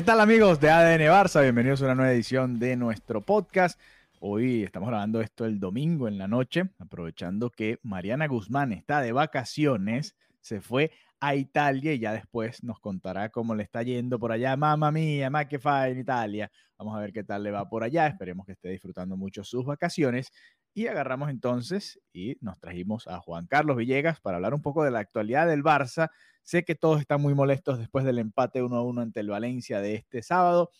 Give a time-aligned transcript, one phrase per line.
[0.00, 1.42] ¿Qué tal amigos de ADN Barça?
[1.42, 3.78] Bienvenidos a una nueva edición de nuestro podcast.
[4.18, 9.12] Hoy estamos grabando esto el domingo en la noche, aprovechando que Mariana Guzmán está de
[9.12, 14.32] vacaciones, se fue a Italia y ya después nos contará cómo le está yendo por
[14.32, 14.56] allá.
[14.56, 16.50] Mamma mía, ma que fa en Italia.
[16.78, 18.06] Vamos a ver qué tal le va por allá.
[18.06, 20.32] Esperemos que esté disfrutando mucho sus vacaciones.
[20.72, 24.92] Y agarramos entonces y nos trajimos a Juan Carlos Villegas para hablar un poco de
[24.92, 26.08] la actualidad del Barça.
[26.42, 29.80] Sé que todos están muy molestos después del empate 1 a 1 ante el Valencia
[29.80, 30.70] de este sábado.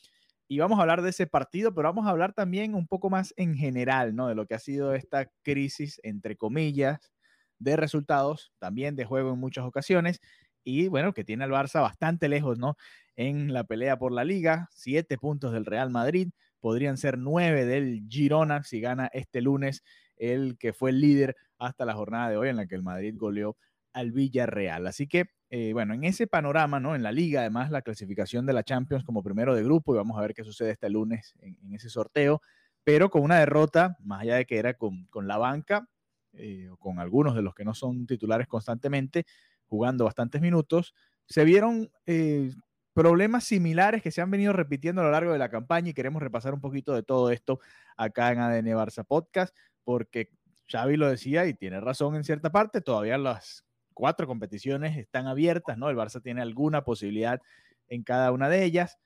[0.48, 3.32] Y vamos a hablar de ese partido, pero vamos a hablar también un poco más
[3.36, 4.28] en general, ¿no?
[4.28, 7.12] De lo que ha sido esta crisis, entre comillas,
[7.58, 10.20] de resultados, también de juego en muchas ocasiones.
[10.64, 12.76] Y bueno, que tiene al Barça bastante lejos, ¿no?
[13.16, 16.30] En la pelea por la liga, siete puntos del Real Madrid,
[16.60, 19.82] podrían ser nueve del Girona si gana este lunes
[20.16, 23.14] el que fue el líder hasta la jornada de hoy en la que el Madrid
[23.16, 23.56] goleó
[23.92, 24.86] al Villarreal.
[24.86, 26.94] Así que, eh, bueno, en ese panorama, ¿no?
[26.94, 30.16] En la liga, además, la clasificación de la Champions como primero de grupo, y vamos
[30.16, 32.40] a ver qué sucede este lunes en, ese sorteo,
[32.84, 35.88] pero con una derrota, más allá de que era con, con la banca,
[36.34, 39.26] eh, o con algunos de los que no son titulares constantemente,
[39.66, 40.94] jugando bastantes minutos,
[41.26, 42.52] se vieron eh,
[42.92, 46.22] problemas similares que se han venido repitiendo a lo largo de la campaña y queremos
[46.22, 47.58] repasar un poquito de todo esto
[47.96, 50.30] acá en ADN Barça Podcast, porque
[50.68, 53.64] Xavi lo decía y tiene razón en cierta parte, todavía las
[54.00, 55.90] cuatro competiciones están abiertas, ¿no?
[55.90, 57.38] El Barça tiene alguna posibilidad
[57.86, 58.96] en cada una de ellas,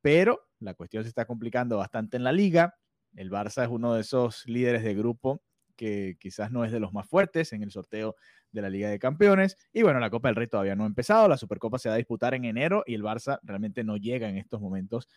[0.00, 2.76] pero la cuestión se está complicando bastante en la liga.
[3.16, 5.42] El Barça es uno de esos líderes de grupo
[5.74, 8.14] que quizás no es de los más fuertes en el sorteo
[8.52, 9.58] de la Liga de Campeones.
[9.72, 11.98] Y bueno, la Copa del Rey todavía no ha empezado, la Supercopa se va a
[11.98, 15.08] disputar en enero y el Barça realmente no llega en estos momentos,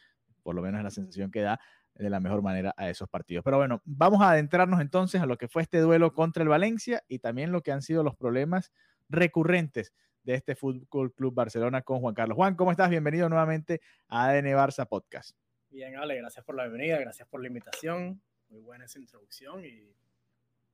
[0.42, 1.60] por lo menos es la sensación que da
[1.94, 3.44] de la mejor manera a esos partidos.
[3.44, 7.04] Pero bueno, vamos a adentrarnos entonces a lo que fue este duelo contra el Valencia
[7.08, 8.72] y también lo que han sido los problemas
[9.10, 12.36] recurrentes de este Fútbol Club Barcelona con Juan Carlos.
[12.36, 12.90] Juan, ¿cómo estás?
[12.90, 15.38] Bienvenido nuevamente a ADN Barça Podcast.
[15.70, 18.22] Bien, Ale, gracias por la bienvenida, gracias por la invitación.
[18.50, 19.96] Muy buena esa introducción y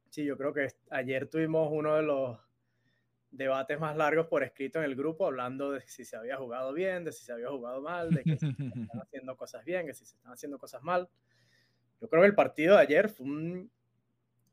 [0.09, 2.39] sí, yo creo que ayer tuvimos uno de los
[3.31, 7.03] debates más largos por escrito en el grupo, hablando de si se había jugado bien,
[7.03, 10.05] de si se había jugado mal, de que se están haciendo cosas bien, que si
[10.05, 11.09] se están haciendo cosas mal.
[11.99, 13.71] Yo creo que el partido de ayer fue un,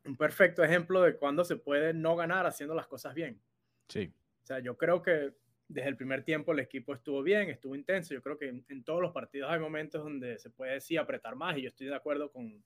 [0.04, 3.40] un perfecto ejemplo de cuando se puede no ganar haciendo las cosas bien.
[3.90, 4.12] Sí.
[4.42, 5.34] O sea, yo creo que
[5.68, 8.14] desde el primer tiempo el equipo estuvo bien, estuvo intenso.
[8.14, 11.36] Yo creo que en, en todos los partidos hay momentos donde se puede sí apretar
[11.36, 12.64] más y yo estoy de acuerdo con,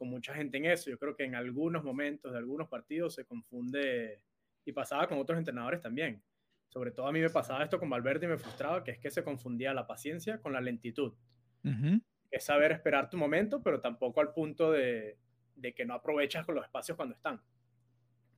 [0.00, 0.88] con mucha gente en eso.
[0.88, 4.22] Yo creo que en algunos momentos de algunos partidos se confunde
[4.64, 6.22] y pasaba con otros entrenadores también.
[6.68, 9.10] Sobre todo a mí me pasaba esto con Valverde y me frustraba, que es que
[9.10, 11.12] se confundía la paciencia con la lentitud.
[11.64, 12.02] Uh -huh.
[12.30, 15.18] Es saber esperar tu momento, pero tampoco al punto de,
[15.56, 17.42] de, que no aprovechas con los espacios cuando están.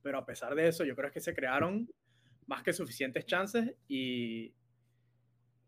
[0.01, 1.87] Pero a pesar de eso, yo creo que se crearon
[2.47, 4.53] más que suficientes chances y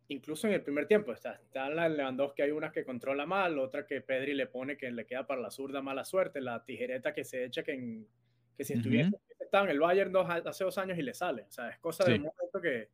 [0.08, 3.86] incluso en el primer tiempo está, está la Lewandowski hay unas que controla mal, otra
[3.86, 7.24] que Pedri le pone que le queda para la zurda mala suerte, la tijereta que
[7.24, 8.08] se echa que, en,
[8.56, 11.44] que si uh -huh estaba en el Bayern dos, hace dos años y le sale.
[11.44, 12.12] O sea, es cosa sí.
[12.12, 12.90] de un momento que,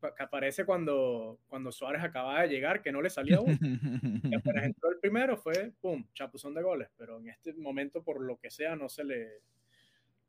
[0.00, 3.56] que, aparece cuando, cuando Suárez acaba de llegar, que no le salía uno.
[4.24, 6.88] y apenas entró el primero, fue, pum, chapuzón de goles.
[6.96, 9.42] Pero en este momento, por lo que sea, no se le,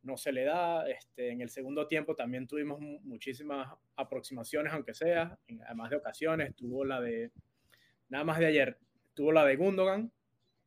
[0.06, 0.88] no se le da.
[0.88, 6.56] Este, en el segundo tiempo también tuvimos muchísimas aproximaciones, aunque sea, en, además de ocasiones.
[6.56, 7.31] Tuvo la de,
[8.10, 8.80] nada más de ayer,
[9.13, 10.12] tuvo la de Gundogan,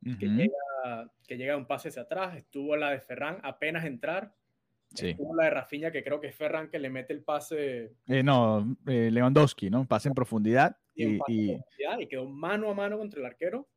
[0.04, 0.18] uh -huh.
[0.18, 2.36] que, llega, que llega un pase hacia atrás.
[2.36, 4.34] Estuvo la de Ferran apenas entrar
[4.94, 5.10] Sí.
[5.10, 7.92] Estuvo la de Rafinha, que creo que es Ferran que le mete el pase.
[8.06, 9.86] Eh, no, eh, Lewandowski, ¿no?
[9.86, 10.76] Pase en profundidad.
[10.94, 11.56] Y, y, y...
[11.56, 13.68] profundidad y, quedó mano a mano contra el arquero.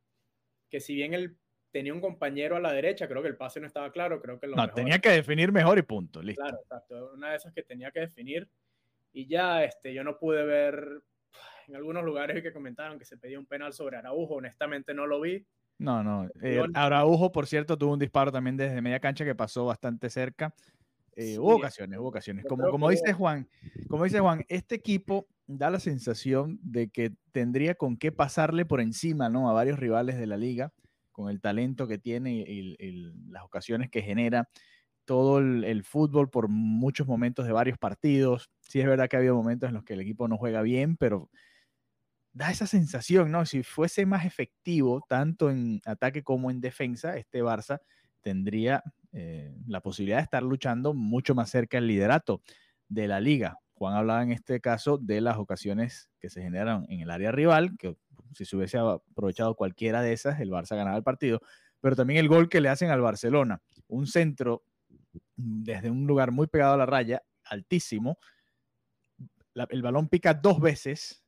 [0.69, 1.37] Que si bien él
[1.71, 4.21] tenía un compañero a la derecha, creo que el pase no estaba claro.
[4.21, 4.75] Creo que lo no, mejor...
[4.75, 6.21] tenía que definir mejor y punto.
[6.21, 6.41] Listo.
[6.41, 7.11] Claro, exacto.
[7.13, 8.49] Una de esas que tenía que definir.
[9.13, 11.01] Y ya este, yo no pude ver.
[11.67, 14.35] En algunos lugares que comentaron que se pedía un penal sobre Araujo.
[14.35, 15.45] Honestamente no lo vi.
[15.77, 16.27] No, no.
[16.41, 20.53] Eh, Araujo, por cierto, tuvo un disparo también desde media cancha que pasó bastante cerca.
[21.15, 22.45] Eh, hubo ocasiones, hubo ocasiones.
[22.45, 23.47] Como, como dice Juan,
[23.87, 28.81] como dice Juan, este equipo da la sensación de que tendría con qué pasarle por
[28.81, 29.49] encima, ¿no?
[29.49, 30.73] A varios rivales de la liga,
[31.21, 32.75] con el talento que tiene y,
[33.29, 34.49] las ocasiones que genera
[35.05, 38.49] todo el, fútbol por muchos momentos de varios partidos.
[38.61, 40.97] Sí es verdad que ha habido momentos en los que el equipo no juega bien,
[40.97, 41.29] pero
[42.33, 43.45] da esa sensación, ¿no?
[43.45, 47.81] Si fuese más efectivo tanto en ataque como en defensa, este Barça
[48.21, 52.41] tendría eh, la posibilidad de estar luchando mucho más cerca del liderato
[52.87, 53.57] de la liga.
[53.73, 57.75] Juan hablaba en este caso de las ocasiones que se generan en el área rival,
[57.77, 57.95] que
[58.33, 61.41] si se hubiese aprovechado cualquiera de esas, el Barça ganaba el partido,
[61.79, 64.63] pero también el gol que le hacen al Barcelona, un centro
[65.35, 68.17] desde un lugar muy pegado a la raya, altísimo,
[69.53, 71.23] el balón pica dos veces,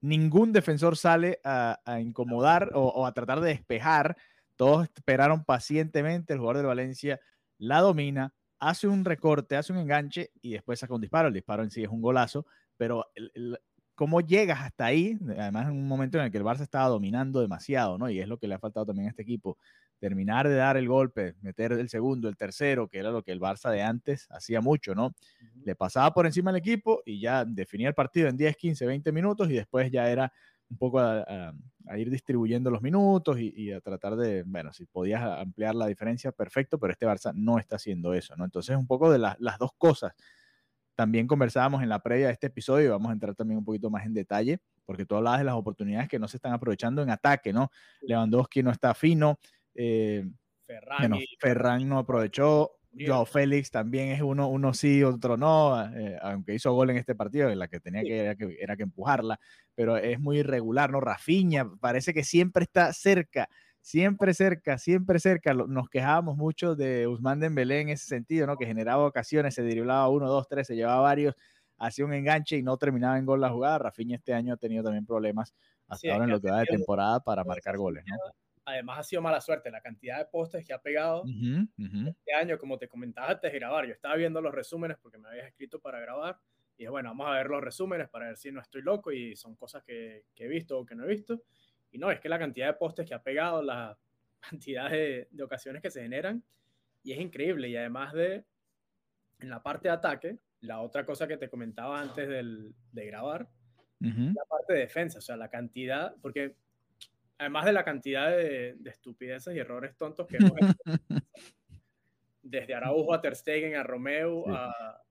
[0.00, 4.16] ningún defensor sale a, incomodar o, a tratar de despejar
[4.56, 7.20] todos esperaron pacientemente, el jugador de Valencia
[7.56, 11.28] la domina, hace un recorte, hace un enganche y después saca un disparo.
[11.28, 12.44] El disparo en sí es un golazo,
[12.76, 13.06] pero
[14.00, 17.42] cómo llegas hasta ahí, además en un momento en el que el Barça estaba dominando
[17.42, 18.08] demasiado, ¿no?
[18.08, 19.58] Y es lo que le ha faltado también a este equipo,
[19.98, 23.38] terminar de dar el golpe, meter el segundo, el tercero, que era lo que el
[23.38, 25.14] Barça de antes hacía mucho, ¿no?
[25.66, 29.12] Le pasaba por encima al equipo y ya definía el partido en 10, 15, 20
[29.12, 30.32] minutos y después ya era
[30.70, 31.52] un poco a,
[31.98, 36.78] ir distribuyendo los minutos y, a tratar de, bueno, si podías ampliar la diferencia, perfecto,
[36.78, 38.46] pero este Barça no está haciendo eso, ¿no?
[38.46, 40.14] Entonces, un poco de las dos cosas.
[41.00, 43.88] También conversábamos en la previa de este episodio y vamos a entrar también un poquito
[43.88, 47.08] más en detalle, porque tú hablabas de las oportunidades que no se están aprovechando en
[47.08, 47.70] ataque, ¿no?
[48.02, 49.38] Lewandowski no está fino,
[49.74, 50.30] eh,
[51.38, 56.70] Ferran no aprovechó, Joao Félix también es uno, uno sí, otro no, eh, aunque hizo
[56.74, 59.40] gol en este partido, en la que tenía que, era que, era que empujarla,
[59.74, 61.00] pero es muy irregular, ¿no?
[61.00, 63.48] Rafiña parece que siempre está cerca,
[63.80, 65.54] siempre cerca, siempre cerca.
[65.54, 68.56] Nos quejábamos mucho de Usman Dembélé en ese sentido, ¿no?
[68.56, 71.34] Que generaba ocasiones, se driblaba uno, dos, tres, se llevaba varios,
[71.78, 73.78] hacía un enganche y no terminaba en gol la jugada.
[73.78, 75.54] Rafiña este año ha tenido también problemas
[75.88, 78.16] hasta ahora en lo que va de temporada para marcar goles, ¿no?
[78.64, 82.78] además ha sido mala suerte la cantidad de postes que ha pegado este año, como
[82.78, 83.86] te comentaba antes de grabar.
[83.86, 86.38] Yo estaba viendo los resúmenes porque me habías escrito para grabar
[86.76, 89.36] y dije, bueno, vamos a ver los resúmenes para ver si no estoy loco y
[89.36, 91.42] son cosas que, he visto o que no he visto.
[91.92, 93.98] Y no, es que la cantidad de postes que ha pegado, la
[94.40, 96.42] cantidad de, ocasiones que se generan,
[97.02, 97.68] y es increíble.
[97.68, 98.44] Y además de,
[99.40, 103.48] en la parte de ataque, la otra cosa que te comentaba antes de grabar,
[104.00, 106.56] la parte de defensa, o sea, la cantidad, porque
[107.38, 110.74] además de la cantidad de, estupideces y errores tontos que hemos hecho,
[112.42, 115.02] desde Araujo a Ter Stegen, a Romeo, a,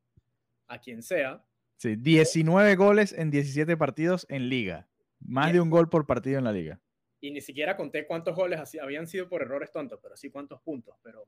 [0.67, 1.43] a, quien sea.
[1.77, 4.87] Sí, 19 goles en 17 partidos en liga.
[5.21, 6.79] Más de un gol por partido en la liga.
[7.21, 10.95] Y ni siquiera conté cuántos goles habían sido por errores tontos, pero sí cuántos puntos.
[11.03, 11.27] Pero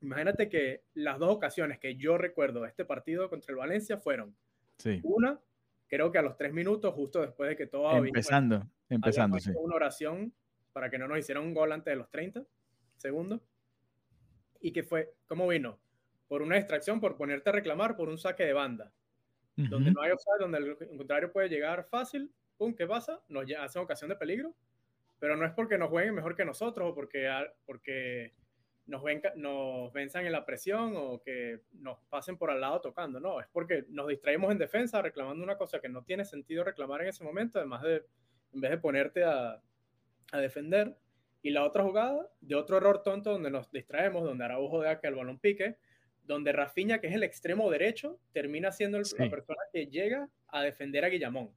[0.00, 4.36] imagínate que las dos ocasiones que yo recuerdo de este partido contra el Valencia fueron
[4.78, 5.00] sí.
[5.04, 5.40] una
[5.88, 9.50] creo que a los tres minutos, justo después de que todo Empezando, empezando, sí.
[9.56, 10.32] Una oración
[10.72, 12.44] para que no nos hicieran un gol antes de los 30
[12.96, 13.40] segundos.
[14.60, 15.78] Y que fue, ¿cómo vino?
[16.28, 18.92] Por una distracción, por ponerte a reclamar por un saque de banda.
[19.54, 22.30] Donde no hay offside, donde el contrario puede llegar fácil.
[22.56, 23.20] Pum, ¿qué pasa?
[23.28, 24.54] Nos hacen ocasión de peligro.
[25.18, 27.28] Pero no es porque nos jueguen mejor que nosotros o porque,
[27.64, 28.34] porque
[28.86, 33.18] nos, ven, nos venzan en la presión o que nos pasen por al lado tocando,
[33.18, 37.02] no, es porque nos distraemos en defensa reclamando una cosa que no tiene sentido reclamar
[37.02, 38.04] en ese momento, además de,
[38.52, 39.62] en vez de ponerte a,
[40.32, 40.96] a defender.
[41.42, 45.06] Y la otra jugada de otro error tonto donde nos distraemos, donde Araujo deja que
[45.06, 45.76] el balón pique,
[46.24, 51.04] donde Rafinha, que es el extremo derecho, termina siendo la persona que llega a defender
[51.04, 51.52] a Guillamón.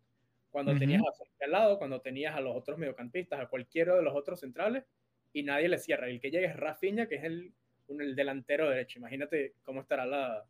[0.51, 4.15] Cuando tenías a al lado, cuando tenías a los otros mediocampistas, a cualquiera de los
[4.15, 4.83] otros centrales,
[5.31, 6.09] y nadie le cierra.
[6.09, 7.53] El que llega es Rafinha, que es el,
[7.87, 8.99] el delantero derecho.
[8.99, 10.45] Imagínate cómo estará la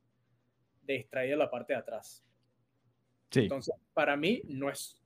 [0.81, 2.25] distraída la parte de atrás.
[3.29, 3.41] Sí.
[3.41, 5.01] Entonces, para mí no es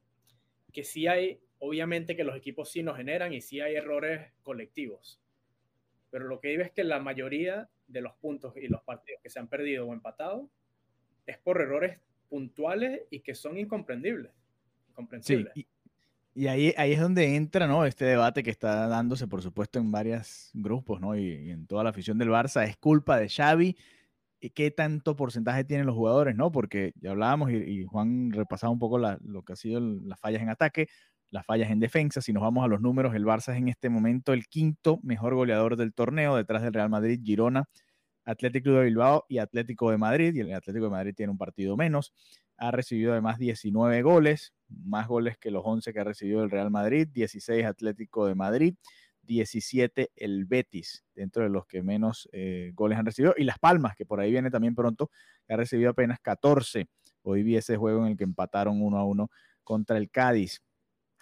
[0.72, 5.20] que sí hay, obviamente que los equipos sí nos generan y sí hay errores colectivos.
[6.10, 9.30] Pero lo que digo es que la mayoría de los puntos y los partidos que
[9.30, 10.50] se han perdido o empatado
[11.26, 14.32] es por errores puntuales y que son incomprendibles.
[14.94, 15.54] Incomprensibles.
[15.56, 15.68] Sí,
[16.36, 17.86] y ahí, ahí es donde entra ¿no?
[17.86, 21.16] este debate que está dándose, por supuesto, en varios grupos ¿no?
[21.16, 22.68] y, en toda la afición del Barça.
[22.68, 23.78] ¿Es culpa de Xavi?
[24.40, 26.36] ¿Y ¿Qué tanto porcentaje tienen los jugadores?
[26.36, 26.52] ¿no?
[26.52, 30.50] Porque ya hablábamos y, Juan repasaba un poco lo que ha sido las fallas en
[30.50, 30.88] ataque,
[31.30, 32.20] las fallas en defensa.
[32.20, 35.36] Si nos vamos a los números, el Barça es en este momento el quinto mejor
[35.36, 37.66] goleador del torneo, detrás del Real Madrid, Girona,
[38.26, 40.36] Atlético de Bilbao y Atlético de Madrid.
[40.36, 42.14] Y el Atlético de Madrid tiene un partido menos.
[42.58, 46.72] Ha recibido además 19 goles, más goles que los 11 que ha recibido el Real
[46.72, 48.76] Madrid, 16 Atlético de Madrid,
[49.24, 53.96] 17 el Betis, dentro de los que menos eh, goles han recibido, y Las Palmas,
[53.96, 55.10] que por ahí viene también pronto,
[55.48, 56.88] que ha recibido apenas 14.
[57.24, 59.32] Hoy vi ese juego en el que empataron 1 a 1
[59.64, 60.62] contra el Cádiz.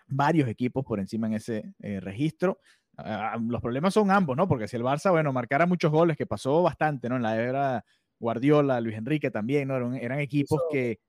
[0.08, 2.60] Varios equipos por encima en ese eh, registro.
[2.98, 4.48] Ah, los problemas son ambos, ¿no?
[4.48, 7.16] Porque si el Barça, bueno, marcara muchos goles, que pasó bastante, ¿no?
[7.16, 7.86] En la era
[8.20, 9.96] Guardiola, Luis Enrique también, ¿no?
[9.96, 11.00] Eran, equipos que...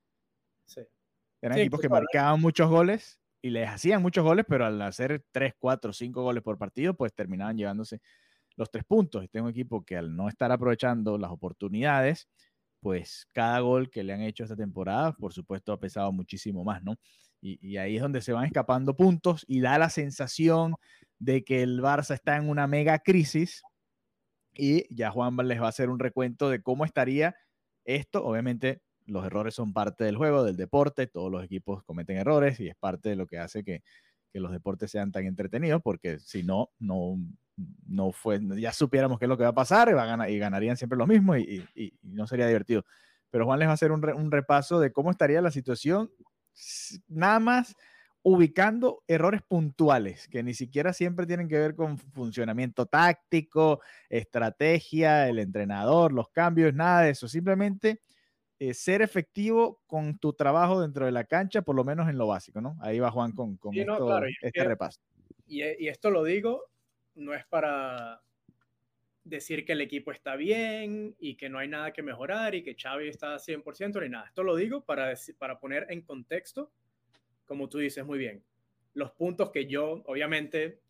[1.40, 5.54] Eran equipos que marcaban muchos goles y les hacían muchos goles, pero al hacer 3,
[5.58, 8.00] 4, 5 goles por partido, pues terminaban llevándose
[8.56, 9.24] los tres puntos.
[9.24, 12.28] Este es un equipo que al no estar aprovechando las oportunidades,
[12.80, 16.82] pues cada gol que le han hecho esta temporada, por supuesto, ha pesado muchísimo más,
[16.82, 16.96] ¿no?
[17.44, 20.76] Y, ahí es donde se van escapando puntos y da la sensación
[21.18, 23.62] de que el Barça está en una mega crisis
[24.54, 27.34] y ya Juan les va a hacer un recuento de cómo estaría
[27.84, 28.24] esto.
[28.24, 32.68] Obviamente los errores son parte del juego, del deporte, todos los equipos cometen errores y
[32.68, 33.82] es parte de lo que hace que,
[34.34, 37.18] los deportes sean tan entretenidos, porque si no, no,
[37.86, 40.96] no fue, ya supiéramos qué es lo que va a pasar y, y ganarían siempre
[40.96, 41.68] lo mismo y,
[42.02, 42.82] no sería divertido.
[43.30, 46.10] Pero Juan les va a hacer un repaso de cómo estaría la situación,
[47.08, 47.76] nada más
[48.24, 55.40] ubicando errores puntuales que ni siquiera siempre tienen que ver con funcionamiento táctico, estrategia, el
[55.40, 57.26] entrenador, los cambios, nada de eso.
[57.26, 58.00] Simplemente
[58.60, 62.28] eh, ser efectivo con tu trabajo dentro de la cancha, por lo menos en lo
[62.28, 62.76] básico, ¿no?
[62.80, 65.00] Ahí va Juan con, con este repaso.
[65.48, 66.66] Eh, y, esto lo digo,
[67.16, 68.20] no es para
[69.24, 72.74] decir que el equipo está bien y que no hay nada que mejorar y que
[72.74, 74.26] Xavi está 100% ni nada.
[74.26, 76.72] Esto lo digo para, para poner en contexto,
[77.44, 78.44] como tú dices muy bien,
[78.94, 80.80] los puntos que yo, obviamente,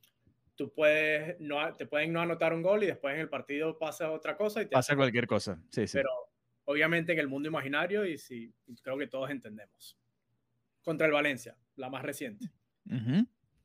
[0.54, 4.10] tú puedes, no, te pueden no anotar un gol y después en el partido pasa
[4.10, 4.62] otra cosa.
[4.62, 5.98] Y te pasa cualquier cosa, sí, sí.
[5.98, 6.10] Pero
[6.64, 9.98] obviamente en el mundo imaginario y sí, creo que todos entendemos.
[10.82, 12.50] Contra el Valencia, la más reciente.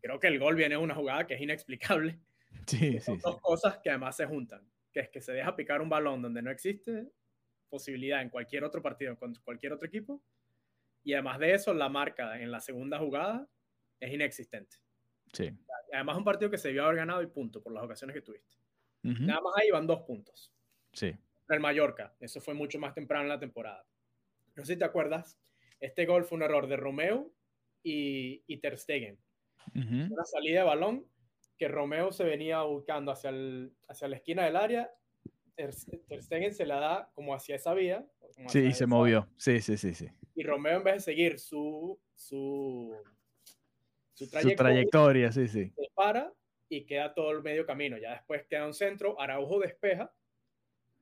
[0.01, 2.19] Creo que el gol viene de una jugada que es inexplicable.
[2.67, 5.89] Sí, sí, dos cosas que además se juntan, que es que se deja picar un
[5.89, 7.09] balón donde no existe
[7.69, 10.21] posibilidad en cualquier otro partido con cualquier otro equipo
[11.03, 13.47] y además de eso la marca en la segunda jugada
[13.99, 14.77] es inexistente.
[15.33, 15.51] Sí.
[15.93, 18.57] Además un partido que se vio haber ganado y punto por las ocasiones que tuviste.
[19.03, 20.51] Nada más ahí van dos puntos.
[20.91, 21.15] Sí
[21.55, 22.15] el Mallorca.
[22.19, 23.85] Eso fue mucho más temprano en la temporada.
[24.55, 25.39] No sé si te acuerdas,
[25.79, 27.31] este gol fue un error de Romeo
[27.83, 29.19] y, y Ter Stegen.
[29.73, 31.05] Una salida de balón
[31.57, 34.93] que Romeo se venía buscando hacia, el, hacia la esquina del área.
[35.55, 38.05] Ter, Stegen se la da como hacia esa vía.
[38.47, 39.27] Sí, se movió.
[39.37, 40.07] Sí, sí, sí, sí.
[40.35, 42.95] Y Romeo en vez de seguir su, su,
[44.13, 45.71] su trayectoria, sí, sí.
[45.75, 46.31] Se para
[46.69, 47.97] y queda todo el medio camino.
[47.97, 50.13] Ya después queda un centro, Araujo despeja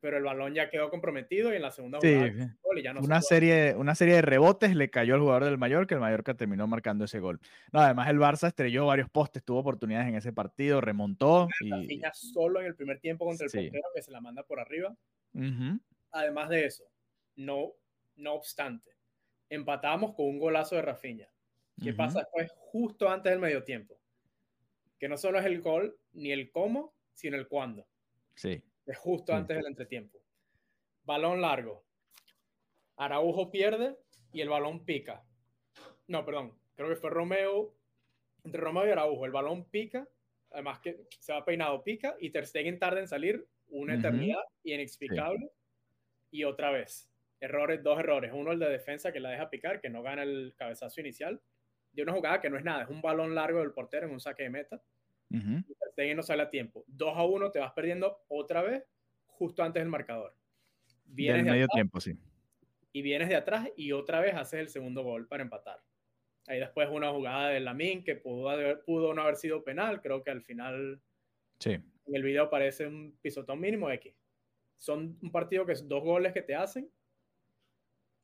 [0.06, 3.74] pero el balón ya quedó comprometido y en la segunda jugada ya no una serie
[3.74, 7.20] una serie de rebotes le cayó al jugador del Mallorca, el Mallorca terminó marcando ese
[7.20, 7.40] gol.
[7.72, 12.60] No, además el Barça estrelló varios postes, tuvo oportunidades en ese partido, remontó y solo
[12.60, 14.96] en el primer tiempo contra el portero que se la manda por arriba.
[16.12, 16.84] Además de eso,
[17.36, 17.72] no
[18.16, 18.92] no obstante,
[19.50, 21.28] empatamos con un golazo de Rafinha.
[21.82, 23.98] ¿Qué pasa después justo antes del medio tiempo?
[25.00, 27.88] Que no solo es el gol ni el cómo, sino el cuándo.
[28.36, 30.20] Sí es justo antes del entretiempo.
[31.04, 31.86] Balón largo.
[32.98, 33.98] Araujo pierde
[34.32, 35.24] y el balón pica.
[36.08, 37.75] No, perdón, creo que fue Romeo,
[38.44, 40.08] entre Romeo y Araujo, el balón pica,
[40.51, 44.74] además que se va peinado, pica y Ter Stegen tarda en salir, una eternidad y
[44.74, 45.50] inexplicable.
[46.32, 48.32] Y otra vez, errores, dos errores.
[48.34, 51.42] Uno el de defensa que la deja picar, que no gana el cabezazo inicial,
[51.92, 54.20] de una jugada que no es nada, es un balón largo del portero en un
[54.20, 54.82] saque de meta.
[55.36, 55.75] Uh
[56.15, 56.84] no sale a tiempo.
[56.88, 58.84] 2 a 1 te vas perdiendo otra vez
[59.27, 60.36] justo antes del marcador.
[61.06, 62.18] Vienes de medio tiempo, sí.
[62.92, 65.82] Y vienes de atrás y otra vez haces el segundo gol para empatar.
[66.48, 70.01] Ahí después una jugada de Lamin que pudo, haber, pudo no haber sido penal.
[70.01, 71.01] Creo que al final
[71.60, 71.72] sí.
[71.72, 74.13] en el video parece un pisotón mínimo X.
[74.77, 76.89] Son un partido que es dos goles que te hacen,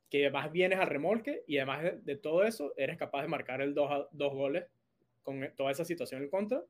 [0.09, 3.73] que además vienes al remolque y además de, todo eso eres capaz de marcar el
[3.73, 4.65] dos, dos goles
[5.23, 6.63] con toda esa situación en contra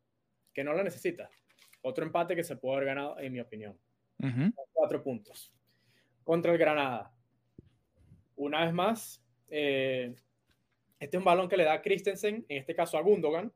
[0.54, 1.30] que no lo necesita.
[1.82, 3.78] Otro empate que se puede haber ganado, en mi opinión.
[4.74, 5.52] Cuatro puntos.
[6.24, 7.12] Contra el Granada.
[8.36, 10.14] Una vez más, eh,
[11.00, 13.52] este es un balón que le da Christensen, en este caso a Gundogan.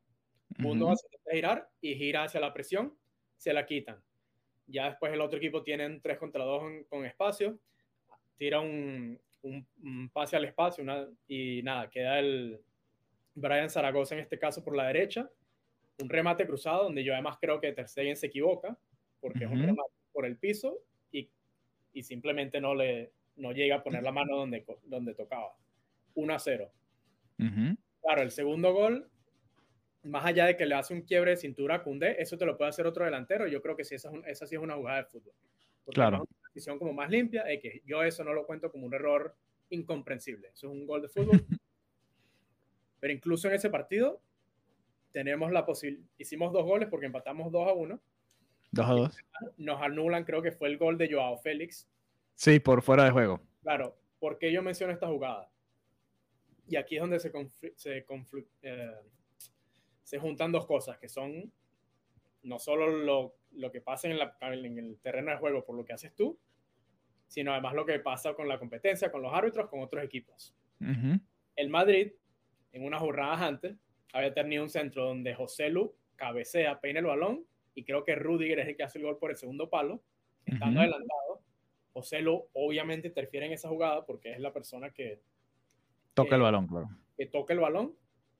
[0.57, 2.97] Gundogan se a girar y gira hacia la presión,
[3.37, 4.01] se la quitan.
[4.67, 7.59] Ya después el otro equipo tiene tres contra dos con espacio,
[8.37, 10.83] tira un, un, pase al espacio
[11.27, 12.59] y nada, queda el
[13.35, 15.29] Brian Zaragoza en este caso por la derecha
[16.01, 18.77] un remate cruzado donde yo además creo que Ter Stegen se equivoca
[19.21, 20.79] porque es un remate por el piso
[21.11, 21.29] y,
[21.93, 25.55] y, simplemente no le no llega a poner la mano donde, donde tocaba.
[26.13, 26.71] 1 a 0.
[28.01, 29.09] Claro, el segundo gol
[30.05, 32.57] más allá de que le hace un quiebre de cintura a Cundé, eso te lo
[32.57, 33.47] puede hacer otro delantero.
[33.47, 35.33] Yo creo que sí, esa, es esa sí es una jugada de fútbol.
[35.83, 36.17] Porque Claro.
[36.17, 38.93] es una decisión como más limpia, es que yo eso no lo cuento como un
[38.93, 39.35] error
[39.69, 40.49] incomprensible.
[40.49, 41.31] Eso es un gol de fútbol.
[42.99, 44.21] Pero incluso en ese partido
[45.15, 48.01] tenemos la posibilidad, hicimos dos goles porque empatamos 2 a 1.
[48.71, 49.17] 2 a 2.
[49.55, 51.87] Nos anulan, creo que fue el gol de Joao Félix.
[52.33, 53.39] Sí, por fuera de juego.
[53.63, 55.49] Claro, ¿por qué yo menciono esta jugada?
[56.67, 58.05] Y aquí es donde se, confl- se,
[58.63, 58.91] eh,
[60.03, 61.49] se juntan dos cosas, que son
[62.43, 65.85] no solo lo, lo que pasa en, la- en el terreno de juego por lo
[65.85, 66.37] que haces tú,
[67.27, 70.53] sino además lo que pasa con la competencia, con los árbitros, con otros equipos.
[70.81, 71.21] Ujú.
[71.55, 72.11] El Madrid,
[72.73, 73.77] en unas jornadas antes,
[74.13, 78.59] había tenido un centro donde José Lu cabecea, peina el balón, y creo que Rudiger
[78.59, 80.01] es el que hace el gol por el segundo palo,
[80.45, 80.79] estando Ujú.
[80.79, 81.41] adelantado.
[81.93, 85.21] José Lu obviamente interfiere en esa jugada porque es la persona que,
[86.13, 86.87] Toca el Eh, balón, claro.
[87.17, 87.93] que toca el balón,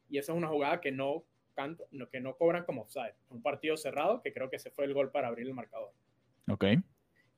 [0.10, 3.16] y esa es una jugada que no, canta, no- que no cobran como offside.
[3.30, 5.92] Un partido cerrado que creo que ese fue el gol para abrir el marcador.
[6.50, 6.64] Ok.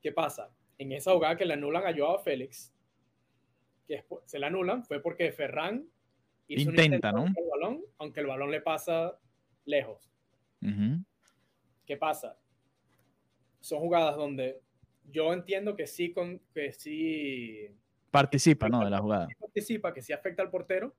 [0.00, 0.50] ¿Qué pasa?
[0.78, 2.72] En esa jugada que le anulan a Joao Félix,
[3.88, 5.88] que se le anulan, fue porque Ferran
[6.48, 7.26] hizo Intenta, ¿no?
[7.26, 9.18] el balón, aunque el balón le pasa
[9.64, 10.10] lejos.
[10.62, 11.04] Ujú.
[11.86, 12.38] ¿Qué pasa?
[13.60, 14.60] Son jugadas donde
[15.10, 17.70] yo entiendo que sí, con, que sí
[18.10, 18.84] Participa, ¿no?
[18.84, 19.28] De la jugada.
[19.38, 20.94] participa, que sí afecta al portero,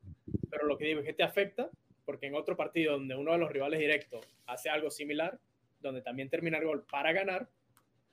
[0.49, 1.69] pero lo que digo es que te afecta
[2.05, 5.39] porque en otro partido donde uno de los rivales directos hace algo similar,
[5.79, 7.49] donde también termina el gol para ganar,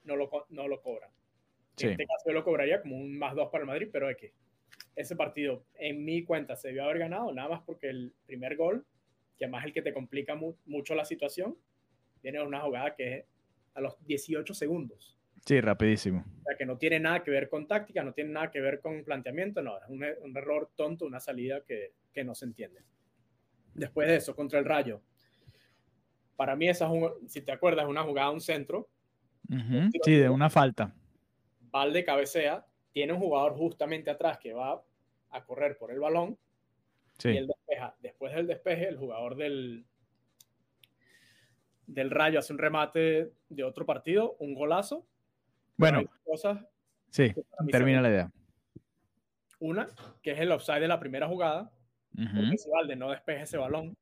[0.04, 1.10] no lo, no lo cobran.
[1.76, 1.86] Sí.
[1.86, 4.34] En este caso yo lo cobraría como un más dos para el Madrid, pero que
[4.96, 8.84] ese partido en mi cuenta se debió haber ganado, nada más porque el primer gol,
[9.38, 11.56] que además es el que te complica mu- mucho la situación,
[12.22, 13.24] tiene una jugada que es
[13.74, 15.18] a los 18 segundos.
[15.44, 16.24] Sí, rapidísimo.
[16.40, 18.80] O sea, que no tiene nada que ver con táctica, no tiene nada que ver
[18.80, 22.80] con planteamiento, no, es un, un error tonto, una salida que, que no se entiende.
[23.74, 25.02] Después de eso, contra el Rayo,
[26.36, 26.88] para mí esa
[27.28, 28.88] si te acuerdas, es una jugada a un centro,
[29.48, 29.90] Ujú.
[30.02, 30.92] Sí, de una falta.
[31.70, 34.82] Valde cabecea, tiene un jugador justamente atrás que va
[35.28, 36.38] a correr por el balón
[37.18, 37.28] y Sí.
[37.36, 37.94] él despeja.
[38.00, 39.84] Después del despeje, el jugador del,
[41.86, 45.06] del Rayo hace un remate de otro partido, un golazo.
[45.76, 46.64] Bueno, cosas
[47.10, 47.34] sí,
[47.70, 48.30] termina la idea.
[49.58, 49.88] Una,
[50.22, 51.70] que es el offside de la primera jugada,
[52.16, 52.34] Ujú.
[52.34, 53.94] porque si Valde no despeja ese balón,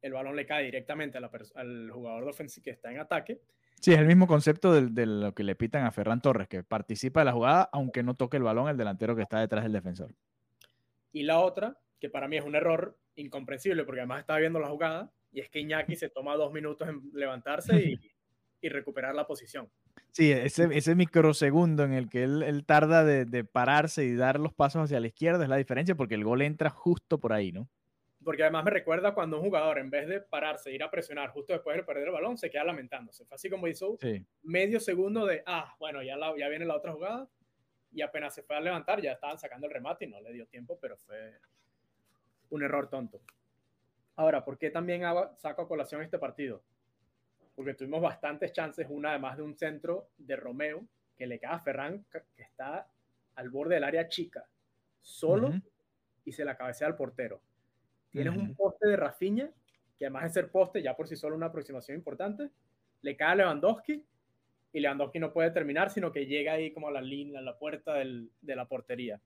[0.00, 3.42] el balón le cae directamente a la al jugador de ofensiva que está en ataque.
[3.80, 7.20] Sí, es el mismo concepto de, lo que le pitan a Ferran Torres, que participa
[7.20, 10.14] de la jugada aunque no toque el balón el delantero que está detrás del defensor.
[11.12, 14.68] Y la otra, que para mí es un error incomprensible, porque además estaba viendo la
[14.68, 17.98] jugada, y es que Iñaki se toma dos minutos en levantarse y,
[18.60, 19.70] y recuperar la posición.
[20.12, 24.38] Sí, ese, ese microsegundo en el que él, él tarda de, de pararse y dar
[24.38, 27.50] los pasos hacia la izquierda es la diferencia porque el gol entra justo por ahí,
[27.50, 27.68] ¿no?
[28.22, 31.30] Porque además me recuerda cuando un jugador, en vez de pararse, e ir a presionar
[31.30, 33.24] justo después de perder el balón, se queda lamentándose.
[33.24, 34.24] Fue así como hizo Sí.
[34.42, 37.28] medio segundo de, ah, bueno, ya, la- ya viene la otra jugada,
[37.92, 40.46] y apenas se fue a levantar, ya estaban sacando el remate y no le dio
[40.46, 41.38] tiempo, pero fue
[42.50, 43.20] un error tonto.
[44.16, 46.62] Ahora, ¿por qué también hago- saco a colación este partido?
[47.56, 51.58] Porque tuvimos bastantes chances, una además de un centro de Romeo, que le cae a
[51.60, 52.86] Ferran, que está
[53.34, 54.46] al borde del área chica,
[55.00, 55.60] solo, Ujú.
[56.26, 57.40] y se la cabecea al portero.
[58.10, 58.54] Tienes un Ujú.
[58.54, 59.50] poste de Rafinha,
[59.98, 62.50] que además de ser poste, ya por sí solo una aproximación importante,
[63.02, 64.04] le cae a Lewandowski,
[64.72, 67.58] y Lewandowski no puede terminar, sino que llega ahí como a la línea, a la
[67.58, 69.20] puerta del- de la portería.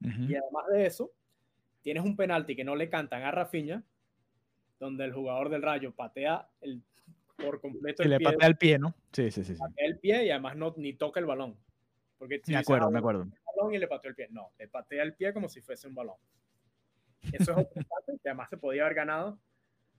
[0.00, 0.22] Ujú.
[0.24, 1.12] Y además de eso,
[1.82, 3.82] tienes un penalti que no le cantan a Rafinha,
[4.78, 6.82] donde el jugador del Rayo patea el,
[7.36, 8.94] por completo Y el le pie, patea el pie, ¿no?
[9.12, 9.54] Sí, sí, sí.
[9.54, 11.56] patea el pie y además no, ni toca el balón.
[12.18, 13.26] Porque si Me acuerdo, "Ah, me un acuerdo.
[13.56, 14.28] balón y le pateó el pie.
[14.30, 16.16] No, le patea el pie como si fuese un balón.
[17.32, 19.38] Eso es otro empate que además se podía haber ganado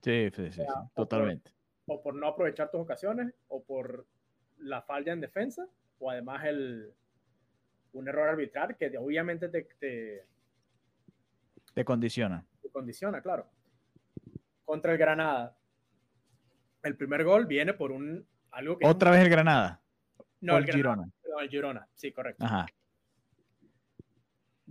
[0.02, 1.50] Sí, sí, sí, sí, sea, totalmente.
[1.86, 4.06] o por no aprovechar tus ocasiones o por
[4.58, 5.66] la falla en defensa
[5.98, 6.92] o además el,
[7.92, 10.24] un error arbitral que obviamente te, te,
[11.74, 12.44] Te condiciona.
[12.62, 13.48] te condiciona, claro.
[14.64, 15.56] Contra el Granada,
[16.82, 19.82] el primer gol viene por un algo que es Otra vez el Granada.
[20.40, 21.12] no, o el el Granada, Girona.
[21.22, 22.44] perdón, el Girona, sí, correcto.
[22.44, 22.66] Ajá.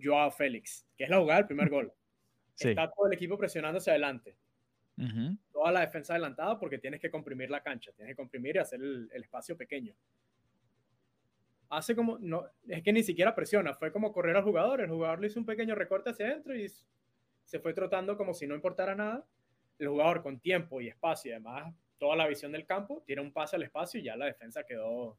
[0.01, 1.93] Joao Félix, que es la jugada del primer gol.
[2.55, 2.69] Sí.
[2.69, 4.37] Está todo el equipo presionando hacia adelante.
[4.97, 5.37] Ujú.
[5.51, 8.79] toda la defensa adelantada porque tienes que comprimir la cancha, tienes que comprimir y hacer
[8.81, 9.93] el, el espacio pequeño.
[11.69, 15.19] Hace como, no, es que ni siquiera presiona, fue como correr al jugador, el jugador
[15.19, 16.67] le hizo un pequeño recorte hacia adentro y
[17.43, 19.25] se fue trotando como si no importara nada.
[19.77, 23.33] El jugador con tiempo y espacio y además toda la visión del campo, tiene un
[23.33, 25.17] pase al espacio y ya la defensa quedó,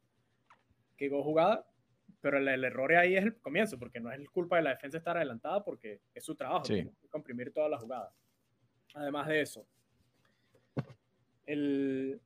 [0.95, 1.65] quedó jugada.
[2.27, 4.97] Pero el, el error ahí es el comienzo, porque no es culpa de la defensa
[4.97, 6.85] estar adelantada, porque es su trabajo, Sí.
[7.09, 8.11] comprimir toda la jugada.
[8.95, 9.65] Además de eso,
[11.45, 12.19] el,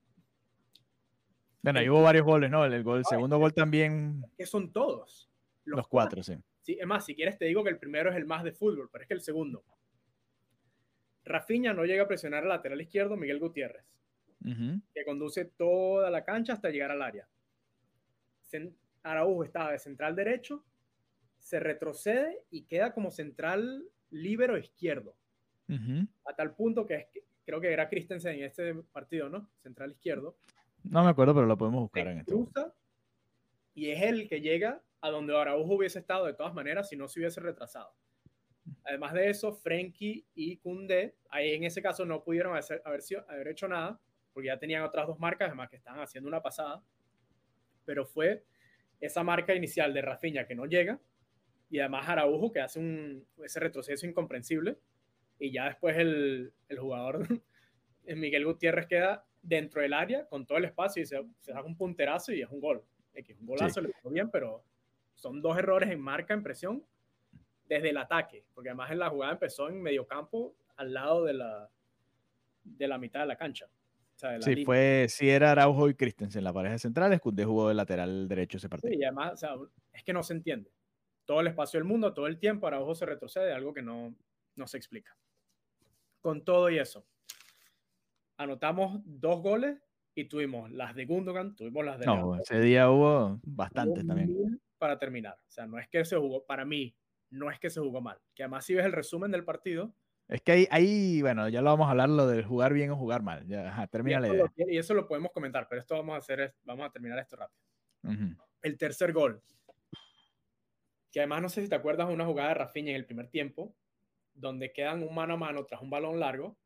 [1.62, 2.66] Bueno, ahí hubo varios goles, ¿no?
[2.66, 5.30] El, gol, el segundo gol también, que son todos.
[5.66, 6.34] los, cuatro, sí.
[6.62, 8.90] Sí, es más, si quieres te digo que el primero es el más de fútbol,
[8.92, 9.64] pero es que el segundo.
[11.26, 13.86] Rafinha no llega a presionar al lateral izquierdo Miguel Gutiérrez,
[14.96, 17.30] que conduce toda la cancha hasta llegar al área.
[19.04, 20.64] Araujo estaba de central derecho,
[21.40, 25.16] se retrocede y queda como central líbero izquierdo,
[25.70, 26.08] Ujú.
[26.26, 29.50] a tal punto que, es que- creo que era Christensen en este partido, ¿no?
[29.64, 30.36] Central izquierdo.
[30.84, 32.76] No me acuerdo, pero lo podemos buscar en este momento.
[33.74, 37.08] y es el que llega a donde Araujo hubiese estado de todas maneras si no
[37.08, 37.94] se hubiese retrasado.
[38.84, 43.26] Además de eso, Frenkie y Kunde, ahí en ese caso no pudieron hacer, haber, sido-
[43.30, 43.98] haber hecho nada,
[44.34, 46.84] porque ya tenían otras dos marcas, además que estaban haciendo una pasada,
[47.86, 48.44] pero fue
[49.02, 51.00] esa marca inicial de Rafinha que no llega,
[51.70, 54.78] y además Araujo que hace un, ese retroceso incomprensible,
[55.40, 57.28] y ya después el, el jugador,
[58.06, 61.76] Miguel Gutiérrez, queda dentro del área con todo el espacio y se, se da un
[61.76, 62.84] punterazo y es un gol.
[63.14, 64.64] X, un golazo, le fue bien, pero
[65.16, 66.86] son dos errores en marca, en presión,
[67.66, 71.34] desde el ataque, porque además en la jugada empezó en medio campo, al lado de
[71.34, 71.70] la,
[72.64, 73.68] de la mitad de la cancha.
[74.22, 78.28] La Sí, fue, sí era Araujo y Christensen, la pareja central, Koundé jugó de lateral
[78.28, 78.94] derecho ese partido.
[78.94, 79.56] Sí, y además, o sea,
[79.94, 80.72] es que no se entiende.
[81.26, 84.16] Todo el espacio del mundo, todo el tiempo, Araujo se retrocede, algo que no,
[84.56, 85.16] no se explica.
[86.20, 87.06] Con todo y eso,
[88.38, 89.78] anotamos dos goles
[90.14, 94.62] y tuvimos las de Gundogan, tuvimos las de No, ese día hubo bastantes también.
[94.78, 95.36] Para terminar.
[95.48, 96.96] O sea, no es que se jugó, para mí,
[97.30, 98.20] no es que se jugó mal.
[98.36, 99.94] Que además, si ves el resumen del partido,
[100.32, 102.96] Es que ahí, ahí, bueno, ya lo vamos a hablar, lo del jugar bien o
[102.96, 103.46] jugar mal.
[103.48, 104.46] Ya, ajá, y termina la idea.
[104.56, 107.20] lo, y eso lo podemos comentar, pero esto vamos a hacer, es- vamos a terminar
[107.20, 107.60] esto rápido.
[108.62, 109.44] El tercer gol.
[111.12, 113.28] Que además no sé si te acuerdas de una jugada de Rafinha en el primer
[113.28, 113.76] tiempo,
[114.34, 116.58] donde quedan un mano a mano tras un balón largo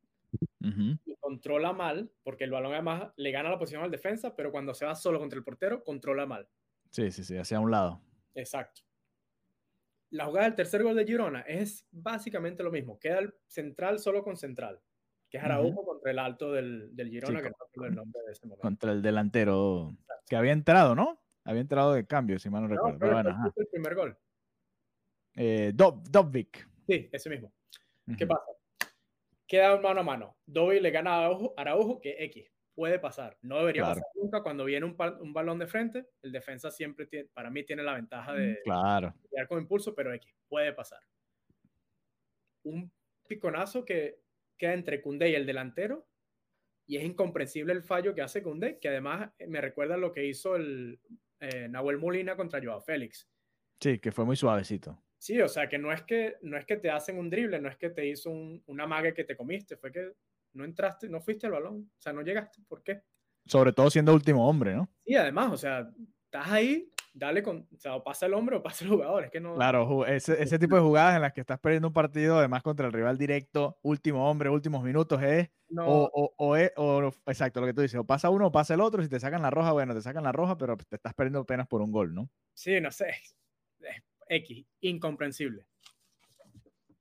[1.06, 4.76] y controla mal, porque el balón además le gana la posición al defensa, pero cuando
[4.76, 6.48] se va solo contra el portero, controla mal.
[6.92, 8.00] Sí, sí, sí, hacia un lado.
[8.36, 8.84] Exacto.
[10.16, 12.98] La jugada del tercer gol de Girona es básicamente lo mismo.
[13.00, 14.80] Queda el central solo con central,
[15.30, 15.44] que es.
[15.44, 18.62] Araujo contra el alto del, del Girona, Sí, que no el nombre de ese momento.
[18.62, 19.94] Contra el delantero
[20.30, 21.22] que había entrado, ¿no?
[21.44, 23.00] Había entrado de cambio, si mal no No, recuerdo.
[23.00, 24.18] Pero bueno, el primer gol.
[25.36, 26.66] Eh, Dob- Dobvik.
[26.88, 27.52] Sí, ese mismo.
[28.18, 28.28] ¿Qué Ujú.
[28.34, 28.52] pasa?
[29.46, 30.38] Queda mano a mano.
[30.46, 32.50] Dobby le gana a Araujo, Araujo, que X.
[32.76, 33.38] Puede pasar.
[33.42, 33.96] No debería Claro.
[34.02, 36.06] pasar nunca cuando viene un, un balón de frente.
[36.22, 39.14] El defensa siempre tiene, para mí tiene la ventaja de Claro.
[39.32, 40.36] llegar con impulso, pero X.
[40.50, 41.00] Puede pasar.
[42.64, 42.92] Un
[43.28, 44.20] piconazo que
[44.58, 46.08] queda entre Koundé y el delantero.
[46.88, 50.26] Y es incomprensible el fallo que hace Koundé, que además eh, me recuerda lo que
[50.26, 51.00] hizo el
[51.40, 53.28] eh, Nahuel Molina contra Joao Félix.
[53.80, 55.02] Sí, que fue muy suavecito.
[55.18, 57.70] Sí, o sea, que no es que, no es que te hacen un drible, no
[57.70, 60.12] es que te hizo un, una mague que te comiste, fue que
[60.56, 63.04] no entraste, no fuiste al balón, o sea, no llegaste, ¿por qué?
[63.46, 64.90] Sobre todo siendo último hombre, ¿no?
[65.06, 65.88] Y además, o sea,
[66.26, 69.32] estás ahí, dale con, o sea, o pasa el hombre o pasa el jugador, es
[69.32, 69.54] que no...
[69.56, 72.88] Claro, ese, ese tipo de jugadas en las que estás perdiendo un partido, además contra
[72.88, 77.60] el rival directo, último hombre, últimos minutos, es no, o, o, o es- o- exacto
[77.62, 79.50] lo que tú dices, o pasa uno o pasa el otro, si te sacan la
[79.52, 82.30] roja, bueno, te sacan la roja, pero te estás perdiendo apenas por un gol, ¿no?
[82.54, 83.36] sí, no sé, es-
[83.82, 85.68] es X, incomprensible.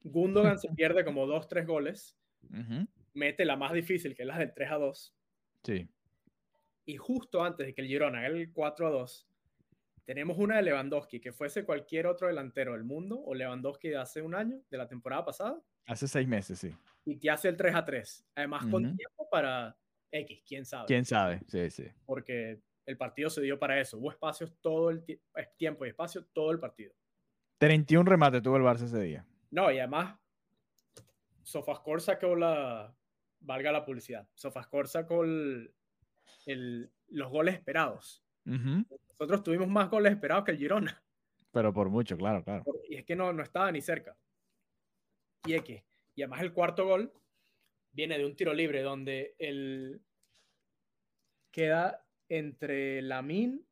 [0.03, 2.17] Gundogan se pierde como dos, tres goles,
[2.51, 2.87] Ujú.
[3.15, 5.15] Mete la más difícil, que es la del 3 a 2,
[5.63, 5.89] Sí.
[6.87, 9.27] y justo antes de que el Girona haga el 4 a 2,
[10.05, 14.21] tenemos una de Lewandowski, que fuese cualquier otro delantero del mundo, o Lewandowski de hace
[14.21, 16.75] un año, de la temporada pasada, Hace seis meses, sí.
[17.05, 18.27] y te hace el 3 a 3.
[18.35, 19.77] Además, con tiempo para
[20.11, 20.87] X, quién sabe.
[20.87, 21.41] ¿Quién sabe?
[21.47, 21.85] Sí, sí.
[22.07, 23.99] Porque el partido se dio para eso.
[23.99, 26.93] Hubo espacios todo el tie- eh, tiempo y espacio todo el partido.
[27.59, 29.27] 31 remates tuvo el Barça ese día.
[29.51, 30.19] No, y además,
[31.43, 32.95] Sofascore sacó la.
[33.47, 34.27] Valga la publicidad.
[34.35, 35.73] Sofascore sacó el-
[36.47, 38.25] el- los goles esperados.
[39.19, 41.03] Nosotros tuvimos más goles esperados que el Girona.
[41.51, 42.65] Pero por mucho, claro, claro.
[42.89, 44.17] Y es que no, no estaba ni cerca.
[45.47, 45.83] Y X.
[46.15, 47.13] Y además el cuarto gol
[47.93, 50.03] viene de un tiro libre donde el
[51.51, 53.65] queda entre Lamin,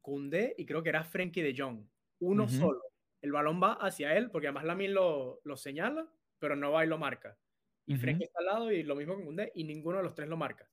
[0.00, 1.86] Koundé y creo que era Frenkie de Jong.
[2.20, 2.82] Uno solo.
[3.22, 6.88] El balón va hacia él porque además Lamin lo, lo señala, pero no va y
[6.88, 7.36] lo marca.
[7.86, 8.00] Y Ujú.
[8.02, 10.36] Frenkie está al lado y lo mismo con Koundé y ninguno de los tres lo
[10.36, 10.68] marca.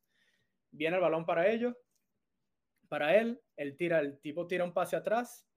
[0.71, 1.75] Viene el balón para ellos,
[2.89, 5.47] para él, él tira, el tipo tira un pase atrás,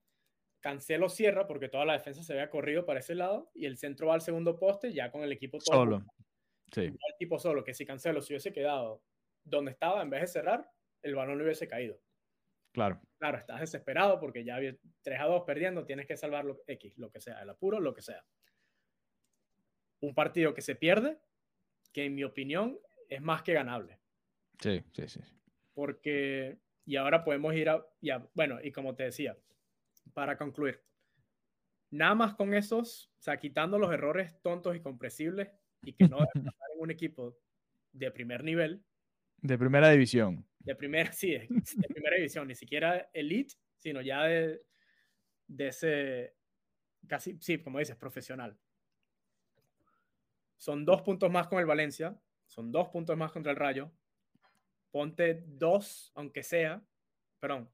[0.61, 4.07] Cancelo cierra porque toda la defensa se había corrido para ese lado y el centro
[4.07, 6.05] va al segundo poste ya con el equipo todo Solo.
[6.73, 6.81] Sí.
[6.81, 9.03] el tipo solo, que si Cancelo se hubiese quedado
[9.43, 10.69] donde estaba en vez de cerrar,
[11.01, 12.01] el balón no hubiese caído.
[12.73, 13.01] Claro.
[13.19, 16.97] Claro, estás desesperado porque ya había 3 a 2 perdiendo, tienes que salvar lo, X,
[16.97, 18.25] lo que sea, el apuro, lo que sea.
[20.01, 21.19] Un partido que se pierde,
[21.97, 22.77] que en mi opinión
[23.09, 23.97] es más que ganable.
[24.59, 25.19] Sí, sí, sí.
[25.73, 29.35] Porque, y ahora podemos ir a, ya, bueno, y como te decía,
[30.13, 30.79] para concluir,
[31.89, 35.49] nada más con esos, o sea, quitando los errores tontos y comprensibles
[35.81, 37.35] y que no deben pasar en un equipo
[37.93, 38.85] de primer nivel.
[39.37, 40.45] De primera división.
[40.59, 44.61] De primera, sí, de, de primera división, ni siquiera elite, sino ya de,
[45.47, 46.35] de ese,
[47.07, 48.55] casi, sí, como dices, profesional.
[50.57, 53.91] Son dos puntos más con el Valencia, son dos puntos más contra el Rayo.
[54.91, 56.81] Ponte dos, aunque sea,
[57.39, 57.69] perdón.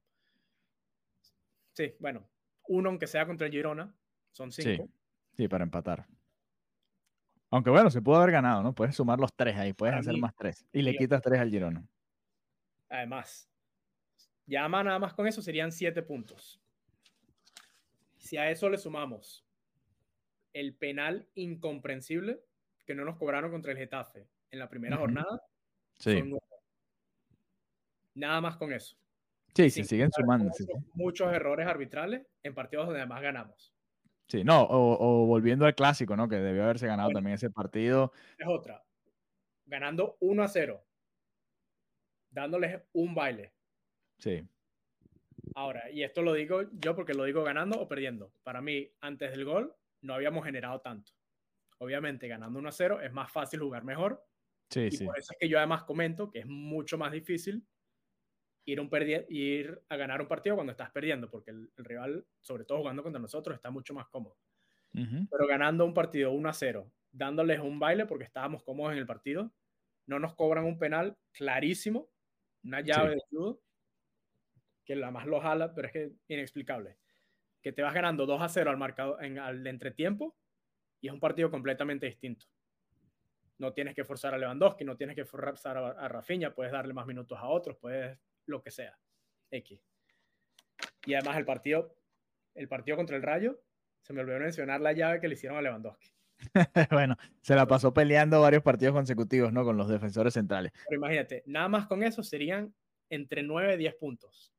[1.73, 2.27] Sí, bueno,
[2.67, 3.95] uno aunque sea contra el Girona,
[4.31, 4.85] son cinco.
[4.85, 6.05] Sí, sí, para empatar.
[7.49, 8.73] Aunque bueno, se pudo haber ganado, ¿no?
[8.73, 10.65] Puedes sumar los tres ahí, puedes Para hacer mí, más tres.
[10.73, 11.87] Y le quitas tres al Girona.
[12.89, 13.49] Además,
[14.45, 16.59] ya más nada más con eso serían siete puntos.
[18.17, 19.45] Si a eso le sumamos
[20.53, 22.43] el penal incomprensible
[22.85, 25.41] que no nos cobraron contra el Getafe en la primera jornada,
[25.97, 26.39] Sí, son.
[28.15, 28.95] Nada más con eso.
[29.55, 30.51] sí, Sin se siguen sumando.
[30.53, 30.65] sí.
[30.93, 33.73] Muchos errores arbitrales en partidos donde además ganamos.
[34.27, 36.27] Sí, no, o, o volviendo al clásico, ¿no?
[36.27, 37.17] Que debió haberse ganado Bueno.
[37.17, 38.11] también ese partido.
[38.37, 38.83] Es otra.
[39.65, 40.83] Ganando 1 a 0.
[42.31, 43.53] Dándoles un baile.
[44.17, 44.47] Sí,
[45.55, 48.31] Ahora, y esto lo digo yo porque lo digo ganando o perdiendo.
[48.43, 51.11] Para mí, antes del gol, no habíamos generado tanto.
[51.83, 54.25] Obviamente, ganando 1 a 0 es más fácil jugar mejor.
[54.69, 55.05] sí, Y sí.
[55.05, 57.67] por eso es que yo además comento que es mucho más difícil
[58.65, 58.89] ir, un
[59.29, 63.03] ir a ganar un partido cuando estás perdiendo, porque el, el rival, sobre todo jugando
[63.03, 64.37] contra nosotros, está mucho más cómodo.
[64.95, 65.27] Ujú.
[65.29, 69.07] Pero ganando un partido 1 a 0, dándoles un baile porque estábamos cómodos en el
[69.07, 69.53] partido,
[70.07, 72.11] no nos cobran un penal clarísimo,
[72.63, 73.15] una llave Sí.
[73.15, 73.61] de judo,
[74.85, 76.97] que la más lo jala, pero es que inexplicable.
[77.61, 80.37] Que te vas ganando 2 a 0 al marcado en al entretiempo
[81.03, 82.45] y es un partido completamente distinto.
[83.57, 86.93] No tienes que forzar a Lewandowski, no tienes que forzar a, a Rafinha, puedes darle
[86.93, 88.97] más minutos a otros, puedes lo que sea.
[89.51, 89.81] X.
[91.05, 91.97] Y además el partido,
[92.55, 93.59] el partido contra el Rayo,
[94.01, 96.09] se me olvidó mencionar la llave que le hicieron a Lewandowski.
[96.91, 99.65] bueno, se la pasó peleando varios partidos consecutivos, ¿no?
[99.65, 100.71] Con los defensores centrales.
[100.87, 102.73] Pero imagínate, nada más con eso serían
[103.09, 104.53] entre 9 y 10 puntos.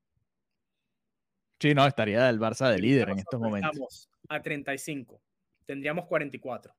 [1.59, 3.71] Sí, no, estaría el Barça de líder en estos momentos.
[3.71, 5.19] Estamos a 35.
[5.65, 6.75] Tendríamos 44.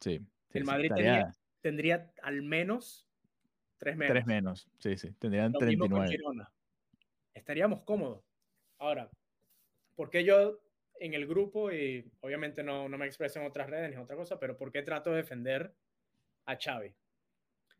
[0.00, 0.18] Sí.
[0.18, 0.92] sí, el Madrid
[1.60, 3.08] tendría al menos
[3.78, 4.12] 3 menos.
[4.12, 4.68] tres menos.
[4.78, 6.10] Sí, sí, tendrían Lo mismo con 39.
[6.10, 6.52] Girona.
[7.32, 8.24] Estaríamos cómodos.
[8.78, 9.10] Ahora,
[9.94, 10.60] ¿por qué yo
[11.00, 14.38] en el grupo, y obviamente no, no me expreso en otras redes ni otra cosa,
[14.38, 15.74] pero por qué trato de defender
[16.46, 16.94] a Xavi?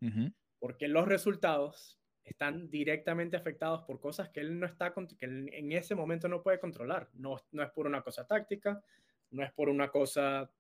[0.03, 0.33] Ujú.
[0.61, 5.73] Porque los resultados están directamente afectados por cosas que él no está, que él en
[5.73, 7.09] ese momento no puede controlar.
[7.15, 8.83] No, no es por una cosa táctica,
[9.31, 10.51] no es por una cosa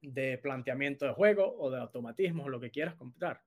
[0.00, 3.40] de planteamiento de juego o de automatismo o lo que quieras comprar.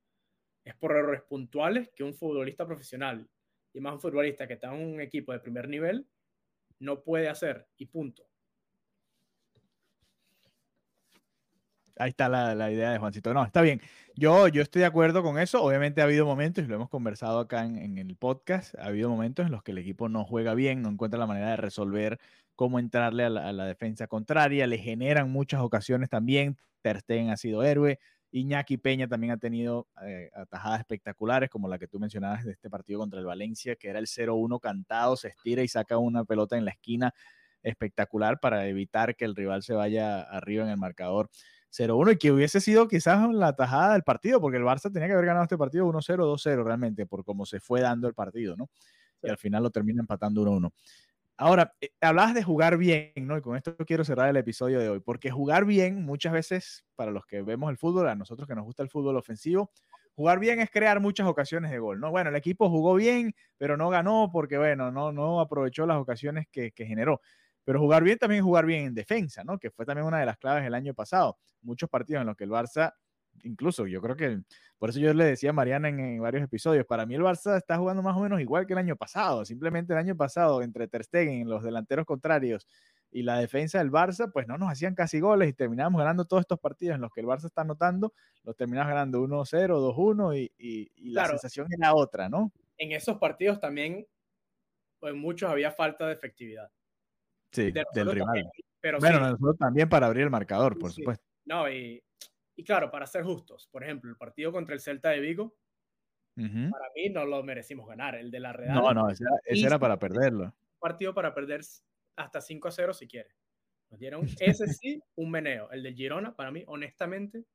[0.63, 3.27] Es por errores puntuales que un futbolista profesional
[3.73, 6.07] y más un futbolista que está en un equipo de primer nivel
[6.79, 8.23] no puede hacer y punto.
[11.97, 13.33] Ahí está la, la idea de Juancito.
[13.33, 13.79] No, está bien.
[14.15, 15.63] Yo, yo estoy de acuerdo con eso.
[15.63, 19.09] Obviamente ha habido momentos, y lo hemos conversado acá en, en el podcast, ha habido
[19.09, 22.19] momentos en los que el equipo no juega bien, no encuentra la manera de resolver
[22.55, 26.57] cómo entrarle a la, a la defensa contraria, le generan muchas ocasiones también.
[26.81, 27.99] Ter Stegen ha sido héroe.
[28.31, 32.69] Iñaki Peña también ha tenido eh, atajadas espectaculares, como la que tú mencionabas de este
[32.69, 36.57] partido contra el Valencia, que era el 0-1 cantado, se estira y saca una pelota
[36.57, 37.13] en la esquina
[37.63, 41.29] espectacular para evitar que el rival se vaya arriba en el marcador
[41.71, 45.13] 0-1 y que hubiese sido quizás la tajada del partido, porque el Barça tenía que
[45.13, 48.69] haber ganado este partido 1-0, 2-0 realmente, por cómo se fue dando el partido, ¿no?
[49.23, 50.71] Y al final lo termina empatando 1-1.
[51.37, 53.37] Ahora, eh, hablabas de jugar bien, ¿no?
[53.37, 57.11] Y con esto quiero cerrar el episodio de hoy, porque jugar bien muchas veces, para
[57.11, 59.69] los que vemos el fútbol, a nosotros que nos gusta el fútbol ofensivo,
[60.15, 62.09] jugar bien es crear muchas ocasiones de gol, ¿no?
[62.09, 66.47] Bueno, el equipo jugó bien, pero no ganó porque, bueno, no, no aprovechó las ocasiones
[66.49, 67.19] que, que generó.
[67.65, 69.59] Pero jugar bien también es jugar bien en defensa, ¿no?
[69.59, 71.37] Que fue también una de las claves el año pasado.
[71.61, 72.93] Muchos partidos en los que el Barça,
[73.43, 74.41] incluso yo creo que,
[74.77, 77.57] por eso yo le decía a Mariana en, en varios episodios, para mí el Barça
[77.57, 79.45] está jugando más o menos igual que el año pasado.
[79.45, 82.67] Simplemente el año pasado, entre Ter Stegen, los delanteros contrarios
[83.11, 86.41] y la defensa del Barça, pues no nos hacían casi goles y terminábamos ganando todos
[86.41, 90.51] estos partidos en los que el Barça está anotando, los terminamos ganando 1-0, 2-1 y,
[90.57, 91.37] y, y la Claro.
[91.39, 92.51] sensación era otra, ¿no?
[92.77, 94.05] En esos partidos también,
[94.99, 96.69] pues, muchos había falta de efectividad.
[97.51, 98.25] Sí, De del rival.
[98.27, 98.49] también,
[98.81, 100.97] pero Bueno, sí, nosotros también para abrir el marcador, por sí.
[101.01, 101.23] supuesto.
[101.45, 102.03] No, y,
[102.55, 105.57] y claro, para ser justos, por ejemplo, el partido contra el Celta de Vigo,
[106.37, 106.69] Ujú.
[106.71, 108.15] para mí no lo merecimos ganar.
[108.15, 110.53] El de la Real, No, no, ese era, ese era sí, para perderlo.
[110.79, 111.61] partido para perder
[112.17, 113.29] hasta 5 a 0 si quiere.
[113.89, 115.71] Nos dieron ese sí, un meneo.
[115.71, 117.45] El del Girona, para mí, honestamente,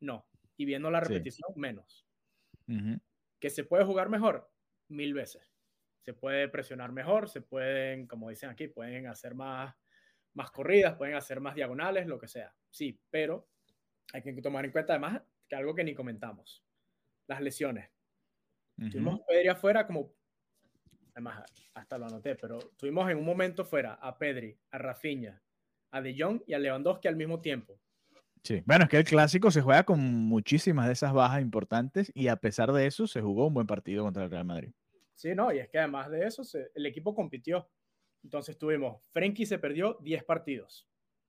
[0.00, 0.26] no.
[0.56, 2.06] y viendo la repetición, menos.
[2.68, 2.98] Ujú.
[3.40, 4.50] Que se puede jugar mejor,
[4.88, 5.52] mil veces.
[6.02, 9.74] Se puede presionar mejor, se pueden, como dicen aquí, pueden hacer más,
[10.34, 12.54] más corridas, pueden hacer más diagonales, lo que sea.
[12.70, 13.48] Sí, pero
[14.12, 16.64] hay que tomar en cuenta además que algo que ni comentamos,
[17.26, 17.90] las lesiones.
[18.90, 19.22] Tuvimos Ujú.
[19.22, 20.12] a Pedri afuera como,
[21.14, 25.42] además hasta lo anoté, pero tuvimos en un momento fuera a Pedri, a Rafinha,
[25.90, 27.80] a De Jong y a Lewandowski al mismo tiempo.
[28.42, 28.62] Sí.
[28.64, 32.36] Bueno, es que el clásico se juega con muchísimas de esas bajas importantes y a
[32.36, 34.72] pesar de eso se jugó un buen partido contra el Real Madrid.
[35.14, 37.68] Sí, no, y es que además de eso se- el equipo compitió.
[38.22, 40.86] Entonces tuvimos, Frenkie se perdió 10 partidos,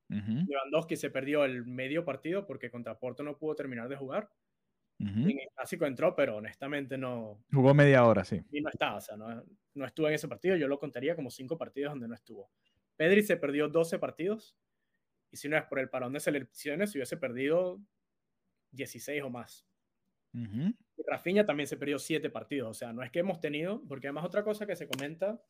[0.09, 4.29] Ujú, Lewandowski se perdió el medio partido porque contra Porto no pudo terminar de jugar.
[4.99, 5.19] ujú.
[5.29, 8.41] En el clásico entró, pero honestamente no, Jugó media hora, sí.
[8.51, 9.43] y no estaba, o sea, no,
[9.75, 12.51] no estuvo en ese partido, yo lo contaría como cinco partidos donde no estuvo.
[12.95, 14.57] Pedri se perdió 12 partidos,
[15.31, 17.81] y si no es por el parón de selecciones, se hubiese perdido
[18.71, 19.67] 16 o más.
[20.33, 20.73] Ujú.
[20.97, 24.07] Y Rafinha también se perdió 7 partidos, o sea, no es que hemos tenido, porque
[24.07, 25.41] además otra cosa que se comenta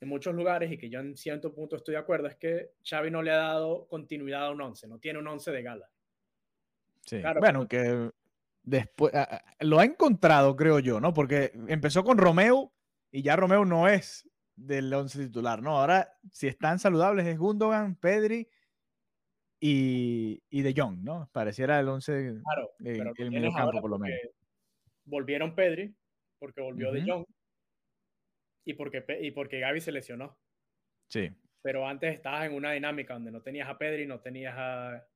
[0.00, 3.10] en muchos lugares y que yo en cierto punto estoy de acuerdo, es que Xavi
[3.10, 5.90] no le ha dado continuidad a un 11, no tiene un 11 de gala.
[7.00, 7.20] Sí.
[7.20, 8.10] Claro, bueno, que
[8.62, 9.12] después
[9.60, 11.14] lo ha encontrado, creo yo, ¿no?
[11.14, 12.72] Porque empezó con Romeo
[13.10, 15.78] y ya Romeo no es del once titular, ¿no?
[15.78, 18.48] Ahora, si están saludables, es Gundogan, Pedri
[19.60, 21.28] y, y De Jong, ¿no?
[21.32, 24.18] Pareciera el once Claro, en pero el mediocampo, ahora por lo menos.
[25.04, 25.94] Volvieron Pedri,
[26.38, 27.02] porque volvió De.
[27.02, 27.24] Jong,
[28.66, 30.38] y porque, y porque Gaby se lesionó.
[31.08, 31.30] Sí.
[31.62, 35.08] Pero antes estabas en una dinámica donde no tenías a Pedri, no tenías a,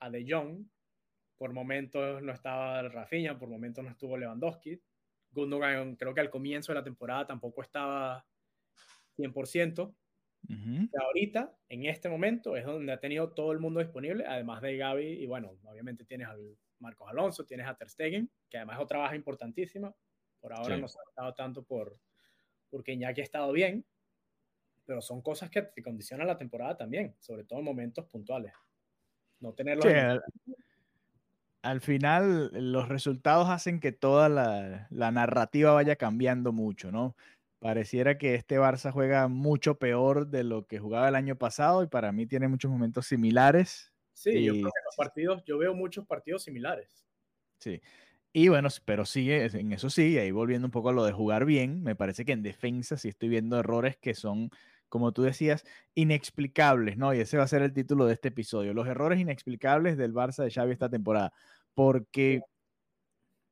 [0.00, 0.66] a De Jong,
[1.38, 4.82] por momentos no estaba Rafinha, por momentos no estuvo Lewandowski.
[5.30, 8.26] Gundogan creo que al comienzo de la temporada tampoco estaba
[9.16, 9.94] 100%.
[10.48, 10.88] Ujú.
[10.92, 14.76] Y ahorita, en este momento, es donde ha tenido todo el mundo disponible, además de
[14.76, 18.82] Gaby, y bueno, obviamente tienes al Marcos Alonso, tienes a Ter Stegen, que además es
[18.84, 19.94] otra baja importantísima.
[20.40, 20.80] Por ahora Sí.
[20.80, 21.98] no se ha notado tanto por,
[22.70, 23.84] porque Iñaki ha estado bien,
[24.84, 28.52] pero son cosas que te condicionan la temporada también, sobre todo en momentos puntuales.
[29.40, 30.24] No tenerlos Sí, en- al,
[31.62, 37.16] al final los resultados hacen que toda la, la narrativa vaya cambiando mucho, ¿no?
[37.58, 41.88] Pareciera que este Barça juega mucho peor de lo que jugaba el año pasado y
[41.88, 43.92] para mí tiene muchos momentos similares.
[44.12, 47.04] Sí, yo y- creo que los partidos, yo veo muchos partidos similares.
[47.58, 47.80] Sí.
[48.38, 51.12] Y bueno, pero sigue, es- en eso sí, ahí volviendo un poco a lo de
[51.12, 54.50] jugar bien, me parece que en defensa sí estoy viendo errores que son,
[54.90, 57.14] como tú decías, inexplicables, ¿no?
[57.14, 60.44] Y ese va a ser el título de este episodio, los errores inexplicables del Barça
[60.44, 61.32] de Xavi esta temporada,
[61.72, 62.42] porque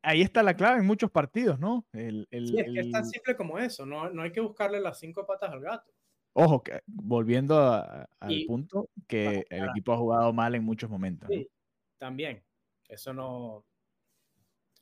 [0.03, 1.87] ahí está la clave en muchos partidos, ¿no?
[1.95, 4.81] El, el- Sí, es que es tan simple como eso, no, no hay que buscarle
[4.81, 5.91] las cinco patas al gato.
[6.35, 10.91] ojo, que, volviendo a- al Y- punto, que el equipo ha jugado mal en muchos
[10.91, 11.31] momentos.
[11.31, 11.35] ¿no?
[11.37, 11.49] Sí,
[11.97, 12.43] también.
[12.87, 13.65] Eso no,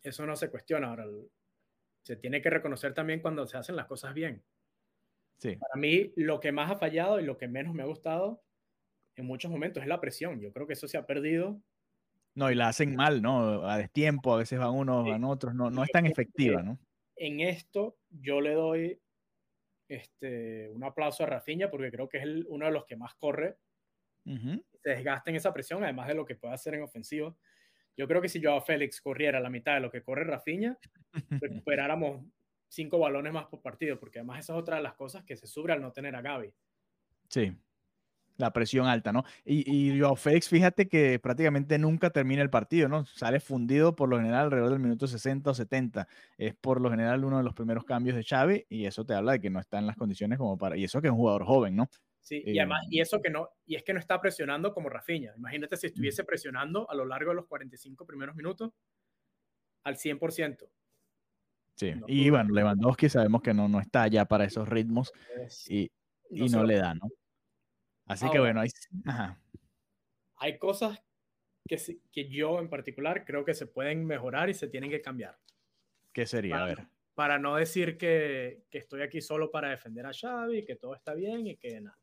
[0.03, 0.88] eso no se cuestiona.
[0.91, 1.07] Ahora,
[2.05, 4.45] se tiene que reconocer también cuando se hacen las cosas bien.
[5.38, 5.59] Sí.
[5.61, 8.43] Para mí, lo que más ha fallado y lo que menos me ha gustado
[9.17, 10.41] en muchos momentos es la presión.
[10.41, 11.62] Yo creo que eso se ha perdido.
[12.35, 13.67] No, y la hacen mal, ¿no?
[13.69, 15.11] A destiempo, a veces van unos, Sí.
[15.11, 16.79] van otros, no, no es tan efectiva, ¿no?
[17.17, 19.01] En esto, yo le doy
[19.88, 23.15] este, un aplauso a Rafinha porque creo que es el- uno de los que más
[23.17, 23.59] corre
[24.27, 24.62] Ujú.
[24.83, 27.38] se desgasta en esa presión, además de lo que puede hacer en ofensivo.
[27.96, 30.78] Yo creo que si Joao Félix corriera la mitad de lo que corre Rafinha,
[31.31, 32.24] recuperáramos
[32.68, 35.46] cinco balones más por partido, porque además esa es otra de las cosas que se
[35.46, 36.52] sube al no tener a Gaby.
[37.28, 37.55] Sí,
[38.37, 39.24] la presión alta, ¿no?
[39.44, 43.05] Y, y Joao Félix, fíjate que prácticamente nunca termina el partido, ¿no?
[43.05, 46.09] Sale fundido por lo general alrededor del minuto 60 o 70.
[46.38, 49.33] Es por lo general uno de los primeros cambios de Xavi y eso te habla
[49.33, 50.76] de que no está en las condiciones como para...
[50.76, 51.88] Y eso que es un jugador joven, ¿no?
[52.23, 54.89] Sí, y Eh, además, y eso que no, y es que no está presionando como
[54.89, 55.35] Rafinha.
[55.37, 58.71] Imagínate si estuviese presionando a lo largo de los 45 primeros minutos
[59.85, 60.71] al 100%.
[61.77, 61.93] Sí.
[61.97, 65.91] No, Y bueno, Lewandowski sabemos que no, no está ya para esos ritmos Es- y,
[66.31, 67.09] y no no le da, ¿no?
[68.07, 68.69] Así que Ahora- bueno, ahí...
[69.05, 69.41] Ajá.
[70.37, 71.03] hay cosas
[71.69, 71.77] que,
[72.13, 75.39] que yo en particular creo que se pueden mejorar y se tienen que cambiar.
[76.12, 76.57] ¿Qué sería?
[76.57, 76.87] A Para, ver.
[77.14, 81.14] para no decir que, que estoy aquí solo para defender a Xavi, que todo está
[81.14, 81.99] bien y que nada.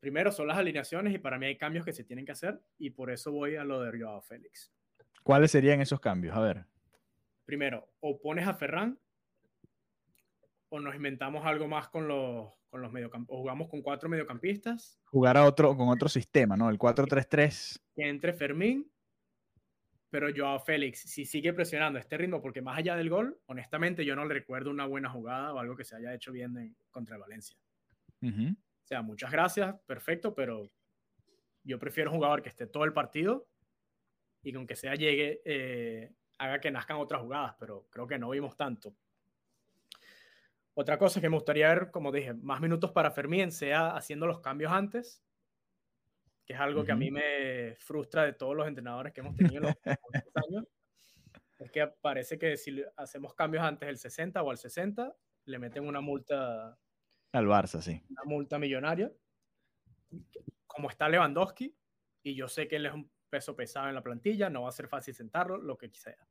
[0.00, 2.90] Primero son las alineaciones y para mí hay cambios que se tienen que hacer y
[2.90, 4.72] por eso voy a lo de Joao Félix.
[5.22, 6.34] ¿Cuáles serían esos cambios?
[6.36, 6.64] A ver.
[7.44, 8.98] Primero, o pones a Ferran
[10.70, 14.98] o nos inventamos algo más con los, con los mediocampistas, o jugamos con cuatro mediocampistas,
[15.04, 16.70] Jugar a otro, con otro sistema, ¿no?
[16.70, 17.80] El 4-3-3.
[17.96, 18.88] que entre Fermín,
[20.08, 24.14] pero Joao Félix, si sigue presionando este ritmo, porque más allá del gol, honestamente yo
[24.16, 27.16] no le recuerdo una buena jugada o algo que se haya hecho bien en- contra
[27.16, 27.56] el Valencia.
[28.90, 30.70] Sea, muchas gracias, perfecto, pero
[31.62, 33.48] yo prefiero un jugador que esté todo el partido
[34.42, 38.30] y que aunque sea llegue, eh, haga que nazcan otras jugadas, pero creo que no
[38.30, 38.96] vimos tanto.
[40.74, 44.40] Otra cosa que me gustaría ver, como dije, más minutos para Fermín, sea haciendo los
[44.40, 45.22] cambios antes,
[46.46, 49.56] que es algo que a mí me frustra de todos los entrenadores que hemos tenido
[49.56, 49.76] en los
[50.48, 50.64] años.
[51.58, 55.14] Es que parece que si hacemos cambios antes del 60 o al 60,
[55.44, 56.78] le meten una multa.
[57.32, 58.02] Al Barça, sí.
[58.10, 59.12] Una multa millonaria.
[60.66, 61.74] Como está Lewandowski,
[62.22, 64.72] y yo sé que él es un peso pesado en la plantilla, no va a
[64.72, 66.26] ser fácil sentarlo, lo que sea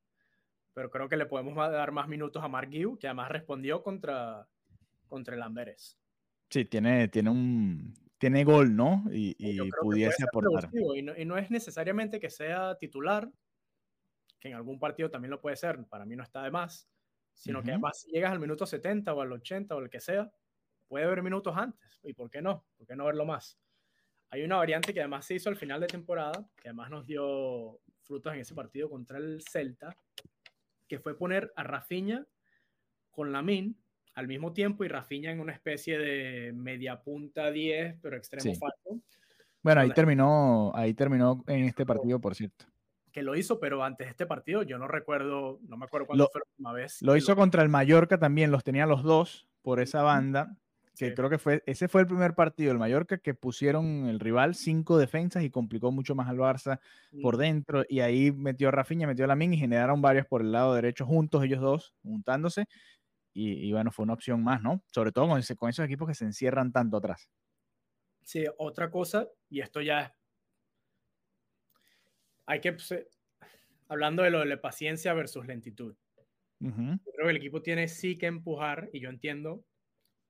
[0.80, 4.47] pero creo que le podemos dar más minutos a Mark Giu, que además respondió contra,
[5.08, 6.00] contra el Amberes.
[6.50, 9.04] Sí, tiene, tiene un tiene gol, ¿no?
[9.12, 10.70] Y, y pudiese aportar.
[10.74, 13.30] Y no, y no, es necesariamente que sea titular,
[14.39, 16.89] que en algún partido también lo puede ser, para mí no está de más,
[17.34, 20.32] sino que además si llegas al minuto 70 o al 80 o el que sea,
[20.90, 21.88] puede haber minutos antes.
[22.04, 22.66] ¿Y por qué no?
[22.76, 23.58] ¿Por qué no verlo más?
[24.32, 27.80] Hay una variante que además se hizo al final de temporada, que además nos dio
[28.04, 29.96] frutos en ese partido contra el Celta,
[30.88, 32.26] que fue poner a Rafinha
[33.12, 33.78] con Lamin
[34.16, 39.02] al mismo tiempo y Rafinha en una especie de media punta 10, pero extremo falso.
[39.62, 42.66] Bueno, ahí terminó, ahí terminó en este partido, por cierto.
[43.12, 46.30] Que lo hizo, pero antes de este partido, yo no recuerdo, no me acuerdo cuándo
[46.32, 47.02] fue la última vez.
[47.02, 50.56] Lo hizo contra el Mallorca también, los tenía los dos por esa banda
[51.00, 54.54] que creo que fue, ese fue el primer partido del Mallorca que pusieron el rival
[54.54, 56.82] cinco defensas y complicó mucho más al Barça
[57.22, 60.52] por dentro y ahí metió a Rafinha, metió a Lamin y generaron varios por el
[60.52, 62.66] lado derecho juntos ellos dos, juntándose
[63.34, 64.84] y, bueno, fue una opción más, ¿no?
[64.88, 67.30] Sobre todo con, ese, con esos equipos que se encierran tanto atrás.
[68.22, 70.12] Sí, otra cosa, y esto ya es...
[72.47, 72.74] Hay que...
[72.74, 73.08] Pues, eh,
[73.88, 75.95] hablando de lo de la paciencia versus lentitud.
[76.60, 79.64] Yo creo que el equipo tiene sí que empujar, y yo entiendo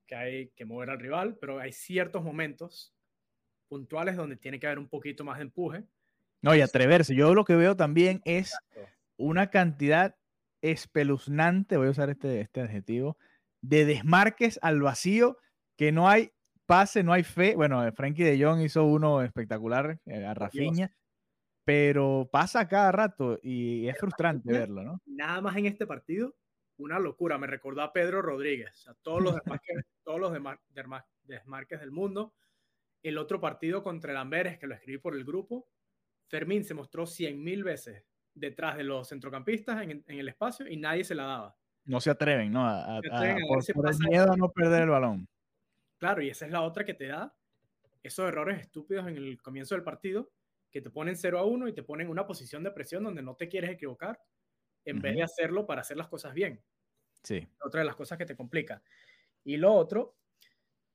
[0.09, 2.95] que hay que mover al rival, pero hay ciertos momentos
[3.67, 5.83] puntuales donde tiene que haber un poquito más de empuje.
[6.41, 7.13] No, y atreverse.
[7.15, 8.57] Yo lo que veo también es
[9.17, 10.15] una cantidad
[10.61, 13.17] espeluznante, voy a usar este, este adjetivo,
[13.61, 15.37] de desmarques al vacío,
[15.77, 16.31] que no hay
[16.65, 17.55] pase, no hay fe.
[17.55, 20.91] Bueno, Frankie de Jong hizo uno espectacular eh, a Rafinha,
[21.65, 25.01] pero pasa cada rato y es frustrante verlo, ¿no?
[25.05, 26.35] Nada más en este partido,
[26.79, 27.37] una locura.
[27.37, 30.33] Me recordó a Pedro Rodríguez, a todos los desmarques, todos los
[31.23, 32.33] desmarques del mundo.
[33.01, 35.67] El otro partido contra el Amberes, que lo escribí por el grupo,
[36.27, 41.03] Fermín se mostró cien mil veces detrás de los centrocampistas en, el espacio y nadie
[41.03, 41.57] se la daba.
[41.85, 42.67] No se atreven, ¿no?
[42.67, 45.27] A, por, el miedo a no perder el balón.
[45.97, 47.33] Claro, y esa es la otra que te da
[48.03, 50.31] esos errores estúpidos en el comienzo del partido,
[50.71, 53.21] que te ponen 0 a 1 y te ponen en una posición de presión donde
[53.21, 54.19] no te quieres equivocar,
[54.91, 56.63] en vez de hacerlo para hacer las cosas bien.
[57.23, 57.47] Sí.
[57.63, 58.81] Otra de las cosas que te complica.
[59.43, 60.17] Y lo otro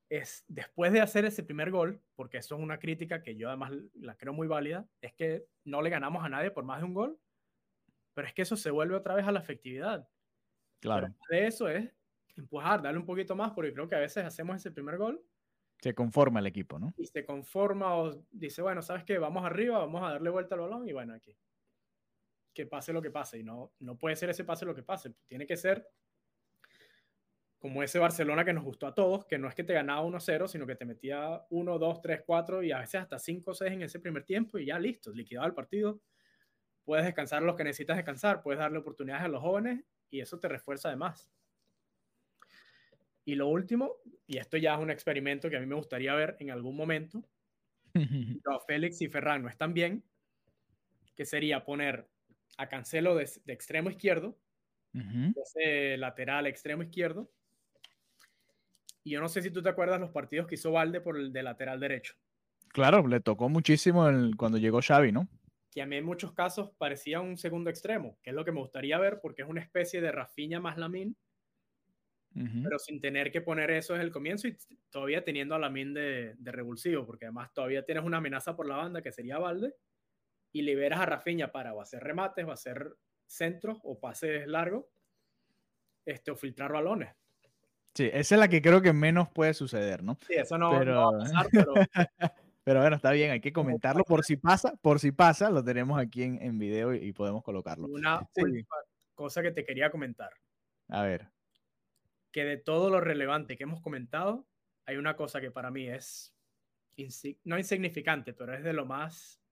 [0.08, 3.72] es, después de hacer ese primer gol, porque eso es una crítica que yo además
[3.94, 6.94] la creo muy válida, es que no le ganamos a nadie por más de un
[6.94, 7.20] gol,
[8.14, 10.08] pero es que eso se vuelve otra vez a la efectividad.
[10.80, 11.14] Claro.
[11.30, 11.90] de eso es
[12.36, 15.24] empujar, darle un poquito más, porque creo que a veces hacemos ese primer gol.
[15.80, 16.92] Se conforma el equipo, ¿no?
[16.96, 19.18] Y se conforma o dice, bueno, ¿sabes qué?
[19.18, 21.36] Vamos arriba, vamos a darle vuelta al balón y bueno, aquí.
[22.54, 23.38] Que pase lo que pase.
[23.38, 25.12] Y no, no puede ser ese pase lo que pase.
[25.26, 25.86] Tiene que ser
[27.64, 30.48] como ese Barcelona que nos gustó a todos, que no es que te ganaba 1-0,
[30.48, 33.80] sino que te metía 1, 2, 3, 4 y a veces hasta 5 6 en
[33.80, 36.02] ese primer tiempo y ya listo, liquidado el partido.
[36.84, 40.46] Puedes descansar los que necesitas descansar, puedes darle oportunidades a los jóvenes y eso te
[40.46, 41.32] refuerza además.
[43.24, 43.96] Y lo último,
[44.26, 47.24] y esto ya es un experimento que a mí me gustaría ver en algún momento,
[48.44, 50.04] pero Félix y Ferran no están bien,
[51.16, 52.10] que sería poner
[52.56, 54.38] a Cancelo de, extremo izquierdo,
[55.98, 57.30] lateral extremo izquierdo,
[59.04, 61.32] y yo no sé si tú te acuerdas los partidos que hizo Valde por el
[61.32, 62.14] de lateral derecho.
[62.68, 65.28] Claro, le tocó muchísimo el, cuando llegó Xavi, ¿no?
[65.70, 68.60] Que a mí en muchos casos parecía un segundo extremo, que es lo que me
[68.60, 71.16] gustaría ver porque es una especie de Rafinha más Lamin,
[72.64, 74.56] pero sin tener que poner eso desde el comienzo y
[74.90, 78.76] todavía teniendo a Lamin de, de revulsivo, porque además todavía tienes una amenaza por la
[78.76, 79.72] banda que sería Valde
[80.54, 82.96] y liberas a Rafinha para o hacer remates o hacer
[83.26, 84.86] centros o pases largos
[86.06, 87.12] este, o filtrar balones.
[87.92, 90.16] Sí, esa es la que creo que menos puede suceder, ¿no?
[90.26, 91.74] Sí, eso no, va a pasar, pero...
[92.64, 95.98] pero bueno, está bien, hay que comentarlo por si pasa, por si pasa, lo tenemos
[96.00, 97.88] aquí en, en video y, podemos colocarlo.
[97.88, 98.20] Una
[99.14, 100.30] cosa que te quería comentar.
[100.88, 101.30] A ver.
[102.30, 104.46] Que de todo lo relevante que hemos comentado,
[104.86, 106.32] hay una cosa que para mí es,
[107.42, 109.43] no insignificante, pero es de lo más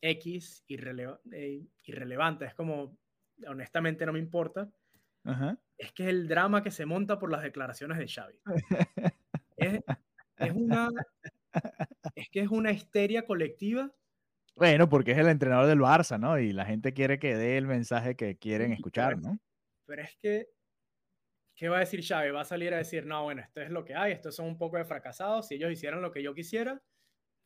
[0.00, 2.44] X eh, irrelevante.
[2.44, 2.98] Es como,
[3.46, 4.70] honestamente no me importa.
[5.24, 8.38] Ajá es que es el drama que se monta por las declaraciones de Xavi.
[10.36, 10.88] Es, una,
[12.16, 13.94] es que es una histeria colectiva
[14.56, 16.40] Bueno, porque es el entrenador del Barça, ¿no?
[16.40, 19.38] Y la gente quiere que dé el mensaje que quieren escuchar, ¿no?
[19.86, 20.48] Pero es que,
[21.54, 22.30] ¿qué va a decir Xavi?
[22.30, 24.58] Va a salir a decir, no, bueno, esto es lo que hay, estos son un
[24.58, 26.82] poco de fracasados, si ellos hicieran lo que yo quisiera,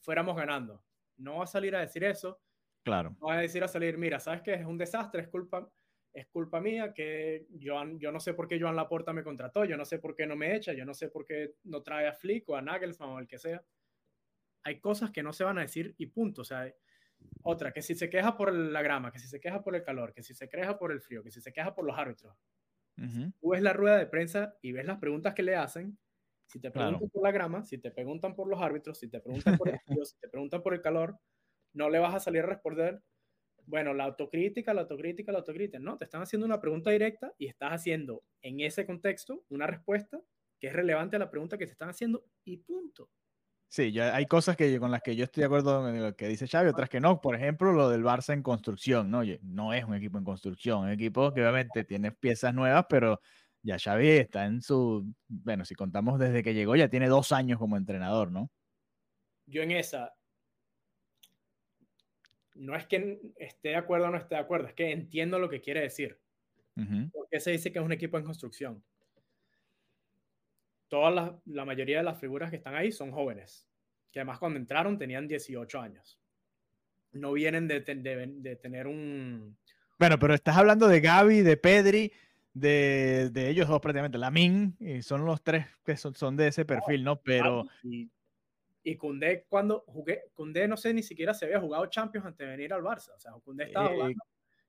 [0.01, 0.83] fuéramos ganando.
[1.19, 2.41] No va a salir a decir eso.
[2.83, 3.17] Claro.
[3.21, 4.55] No va a decir a salir, mira, ¿sabes qué?
[4.55, 5.71] Es un desastre, es culpa,
[6.13, 9.77] es culpa mía que Joan, yo no sé por qué Joan Laporta me contrató, yo
[9.77, 12.15] no sé por qué no me echa, yo no sé por qué no trae a
[12.15, 13.63] Flick o a Nagelsmann o el que sea.
[14.65, 16.43] Hay cosas que no se van a decir y punto.
[16.43, 16.73] O sea,
[17.43, 20.13] otra, que si se queja por la grama, que si se queja por el calor,
[20.13, 22.37] que si se queja por el frío, que si se queja por los árbitros.
[23.41, 25.97] Tú ves la rueda de prensa y ves las preguntas que le hacen.
[26.49, 29.59] Si te preguntan por la grama, si te preguntan por los árbitros, si te preguntan
[29.59, 31.19] por el frío, si te preguntan por el calor,
[31.75, 33.03] no le vas a salir a responder,
[33.67, 35.79] bueno, la autocrítica, la autocrítica, la autocrítica.
[35.79, 40.23] No, te están haciendo una pregunta directa y estás haciendo en ese contexto una respuesta
[40.59, 43.11] que es relevante a la pregunta que te están haciendo y punto.
[43.71, 46.27] Sí, ya hay cosas que, con las que yo estoy de acuerdo con lo que
[46.27, 47.21] dice Xavi, otras que no.
[47.21, 49.19] Por ejemplo, lo del Barça en construcción, ¿no?
[49.19, 52.87] Oye, no es un equipo en construcción, es un equipo que obviamente tiene piezas nuevas,
[52.89, 53.21] pero
[53.63, 57.59] ya Xavi está en su, bueno, si contamos desde que llegó, ya tiene dos años
[57.59, 58.51] como entrenador, ¿no?
[59.47, 60.15] Yo en esa,
[62.55, 65.49] no es que esté de acuerdo o no esté de acuerdo, es que entiendo lo
[65.49, 66.19] que quiere decir.
[67.13, 68.85] Porque se dice que es un equipo en construcción
[70.89, 73.67] toda la, la, mayoría de las figuras que están ahí son jóvenes,
[74.11, 76.19] que además cuando entraron tenían 18 años.
[77.13, 79.57] No vienen de, de, tener un...
[79.99, 82.13] Bueno, pero estás hablando de Gaby, de Pedri,
[82.61, 86.65] de, de ellos dos prácticamente, Lamin, y son los tres que son, son de ese
[86.65, 87.21] perfil, ¿no?
[87.21, 87.65] Pero...
[87.83, 88.11] Y,
[88.83, 92.51] y Koundé, cuando jugué, Koundé no sé ni siquiera se había jugado Champions antes de
[92.57, 93.11] venir al Barça.
[93.17, 94.25] O sea, Koundé estaba eh, jugando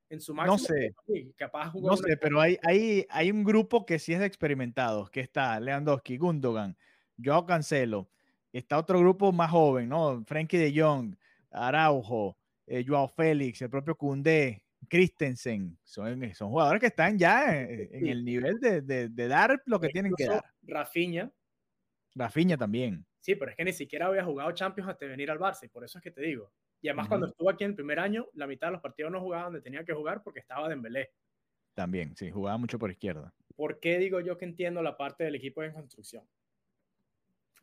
[0.09, 0.53] en su máximo.
[0.53, 0.95] No sé.
[1.37, 5.21] capaz no sé, pero hay, hay, hay un grupo que sí es de experimentados, que
[5.21, 6.75] está Lewandowski, Gundogan,
[7.23, 8.09] Joao Cancelo.
[8.51, 10.23] Está otro grupo más joven, ¿no?
[10.25, 11.15] Frankie de Jong,
[11.51, 12.35] Araujo,
[12.65, 15.77] eh, Joao Félix, el propio Cundé, Christensen.
[15.83, 19.89] Son, son jugadores que están ya en, el nivel de, de, de, dar lo que
[19.89, 20.43] tienen que dar.
[20.63, 21.31] Rafinha.
[22.15, 23.05] Rafinha también.
[23.19, 25.83] Sí, pero es que ni siquiera había jugado Champions hasta venir al Barça, y por
[25.83, 26.51] eso es que te digo.
[26.81, 29.19] Y además, cuando estuvo aquí en el primer año, la mitad de los partidos no
[29.19, 31.11] jugaba donde tenía que jugar porque estaba Dembélé.
[31.73, 33.33] También, sí, jugaba mucho por izquierda.
[33.55, 36.25] ¿Por qué digo yo que entiendo la parte del equipo de construcción?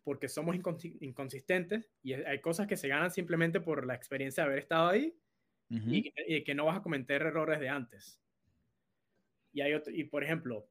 [0.05, 4.59] Porque somos inconsistentes y hay cosas que se ganan simplemente por la experiencia de haber
[4.61, 5.17] estado ahí
[5.69, 8.21] y, que no vas a cometer errores de antes.
[9.53, 10.69] Y, hay otro, y por ejemplo,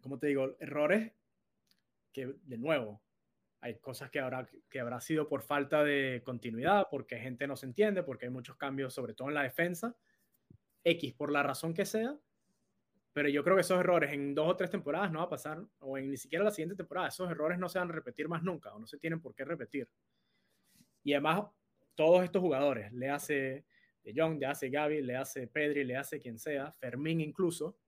[0.00, 1.12] como te digo, errores
[2.12, 3.02] que, de nuevo,
[3.60, 7.66] hay cosas que habrá, que habrá sido por falta de continuidad, porque gente no se
[7.66, 9.96] entiende, porque hay muchos cambios, sobre todo en la defensa.
[10.82, 12.18] X, por la razón que sea.
[13.12, 15.62] Pero yo creo que esos errores en dos o tres temporadas no va a pasar,
[15.80, 18.42] o en ni siquiera la siguiente temporada, esos errores no se van a repetir más
[18.42, 19.88] nunca, o no se tienen por qué repetir.
[21.02, 21.46] Y además,
[21.96, 23.64] todos estos jugadores, le hace
[24.02, 27.78] De Jong, le hace Gaby, le hace Pedri, le hace quien sea, Fermín incluso.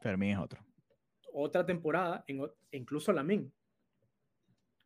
[0.00, 0.60] Fermín es otro.
[1.32, 2.42] Otra temporada, en,
[2.72, 3.52] incluso Lamin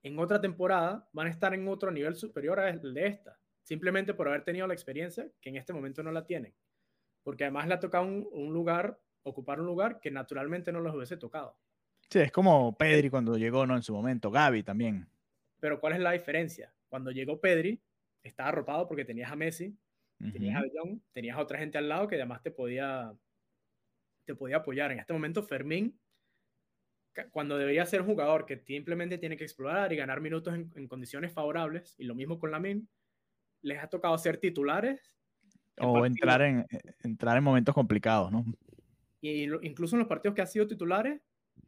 [0.02, 4.28] en otra temporada van a estar en otro nivel superior al de esta, simplemente por
[4.28, 6.54] haber tenido la experiencia que en este momento no la tienen.
[7.22, 11.16] Porque además le ha tocado un, lugar, ocupar un lugar que naturalmente no les hubiese
[11.18, 11.58] tocado.
[12.08, 13.76] Sí, es como Pedri cuando llegó, ¿no?
[13.76, 15.06] En su momento, Gaby también.
[15.60, 16.72] Pero ¿cuál es la diferencia?
[16.88, 17.80] Cuando llegó Pedri,
[18.22, 19.76] estaba arropado porque tenías a Messi,
[20.32, 23.12] tenías a Jong, tenías a otra gente al lado que además te podía,
[24.24, 24.92] te podía apoyar.
[24.92, 25.98] En este momento, Fermín
[27.30, 31.32] cuando debería ser un jugador que simplemente tiene que explorar y ganar minutos en, condiciones
[31.32, 32.88] favorables, y lo mismo con Lamin,
[33.62, 35.12] les ha tocado ser titulares.
[35.78, 36.66] O entrar en,
[37.02, 38.44] entrar en momentos complicados, ¿no?
[39.20, 41.20] Y incluso en los partidos que han sido titulares,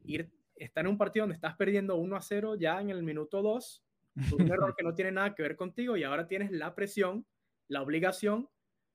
[0.05, 3.42] ir, estar en un partido donde estás perdiendo 1 a 0 ya en el minuto
[3.42, 3.84] 2,
[4.15, 7.27] un error que no tiene nada que ver contigo y ahora tienes la presión,
[7.69, 8.49] la obligación.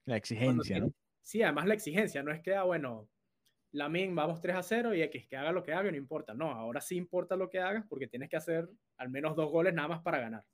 [0.04, 0.92] La exigencia, ¿no?
[1.22, 3.08] Sí, además la exigencia, no es que, ah, bueno,
[3.72, 6.32] Lamin, vamos 3 a 0 y X, que haga lo que haga, no importa.
[6.32, 9.74] No, ahora sí importa lo que hagas porque tienes que hacer al menos dos goles
[9.74, 10.44] nada más para ganar.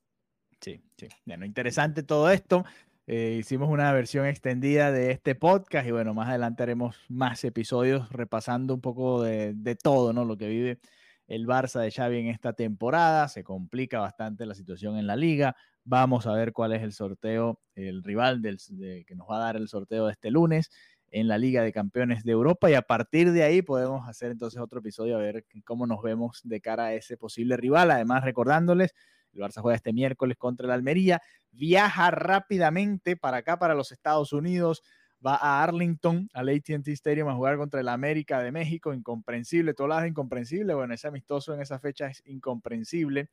[0.59, 1.07] Sí, sí.
[1.25, 2.65] Bueno, interesante todo esto.
[3.07, 8.09] Eh, hicimos una versión extendida de este podcast y bueno, más adelante haremos más episodios
[8.11, 10.25] repasando un poco de, de todo, ¿no?
[10.25, 10.79] Lo que vive
[11.27, 13.27] el Barça de Xavi en esta temporada.
[13.27, 15.55] Se complica bastante la situación en la liga.
[15.83, 18.57] Vamos a ver cuál es el sorteo, el rival del,
[19.05, 20.71] que nos va a dar el sorteo de este lunes
[21.11, 24.59] en la Liga de Campeones de Europa y a partir de ahí podemos hacer entonces
[24.59, 27.91] otro episodio a ver cómo nos vemos de cara a ese posible rival.
[27.91, 28.93] Además, recordándoles,
[29.33, 31.21] el Barça juega este miércoles contra el Almería,
[31.51, 34.81] viaja rápidamente para acá, para los Estados Unidos,
[35.25, 39.87] va a Arlington, al ATT Stadium a jugar contra el América de México, incomprensible, todo
[39.87, 43.29] lado es incomprensible, bueno, ese amistoso en esa fecha es incomprensible.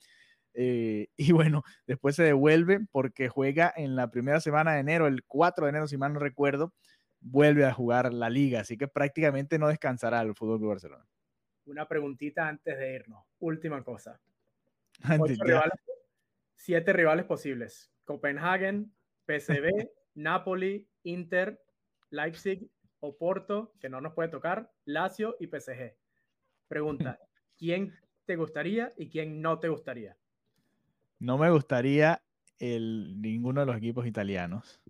[0.55, 5.24] Eh, y bueno, después se devuelve porque juega en la primera semana de enero, el
[5.24, 6.72] 4 de enero, si mal no recuerdo,
[7.20, 11.07] vuelve a jugar la liga, así que prácticamente no descansará el Fútbol Club Barcelona.
[11.64, 13.24] Una preguntita antes de irnos.
[13.38, 14.20] Última cosa.
[15.20, 15.80] Ocho rivales-
[16.57, 17.93] siete rivales posibles.
[18.05, 18.93] Copenhagen,
[19.26, 21.61] PSV, Napoli, Inter,
[22.12, 22.68] Leipzig,
[23.00, 25.96] Oporto, que no nos puede tocar, Lazio y PSG.
[26.68, 27.18] Pregunta,
[27.58, 27.94] ¿quién
[28.26, 30.16] te gustaría y quién no te gustaría?
[31.18, 32.22] No me gustaría
[32.58, 34.80] el, ninguno de los equipos italianos.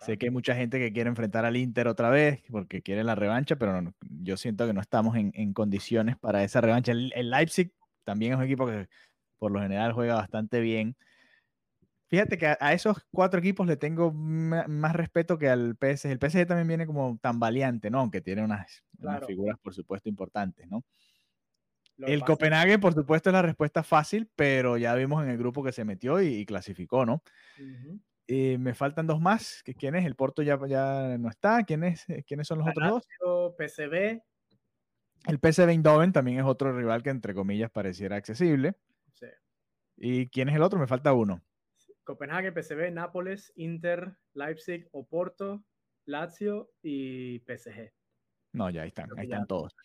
[0.00, 3.14] Sé que hay mucha gente que quiere enfrentar al Inter otra vez porque quiere la
[3.14, 6.92] revancha, pero no- yo siento que no estamos en, en condiciones para esa revancha.
[6.92, 7.72] El, el Leipzig
[8.04, 8.88] también es un equipo que
[9.38, 10.96] por lo general juega bastante bien.
[12.10, 16.10] Fíjate que a, a esos cuatro equipos le tengo más respeto que al PSG.
[16.10, 18.00] El PSG también viene como tan valiente, ¿no?
[18.00, 18.82] Aunque tiene unas,
[19.28, 20.84] figuras, por supuesto, importantes, ¿no?
[21.96, 25.38] Lo El pasa- Copenhague, por supuesto, es la respuesta fácil, pero ya vimos en el
[25.38, 27.22] grupo que se metió y, y clasificó, ¿no?
[28.26, 29.62] Eh, me faltan dos más.
[29.78, 30.04] ¿Quién es?
[30.04, 31.62] El Porto ya, ya no está.
[31.62, 32.08] ¿Quién es?
[32.08, 33.56] eh, ¿Quiénes son los otros dos?
[33.56, 34.22] PSV,
[35.26, 38.74] El PSV Eindhoven también es otro rival que, entre comillas, pareciera accesible.
[39.14, 39.26] sí.
[39.96, 40.78] ¿Y quién es el otro?
[40.80, 41.40] Me falta uno.
[42.10, 45.64] Copenhague, PSV, Nápoles, Inter, Leipzig, Oporto,
[46.06, 47.92] Lazio y PSG.
[48.52, 49.76] No, ya ahí están, ahí están todos.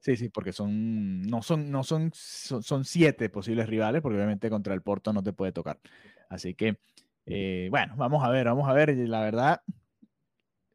[0.00, 4.50] Sí, sí, porque son, no son, no son, son, son siete posibles rivales, porque obviamente
[4.50, 5.80] contra el Porto no te puede tocar.
[6.28, 6.76] Así que,
[7.24, 8.94] eh, bueno, vamos a ver, vamos a ver.
[9.08, 9.62] La verdad,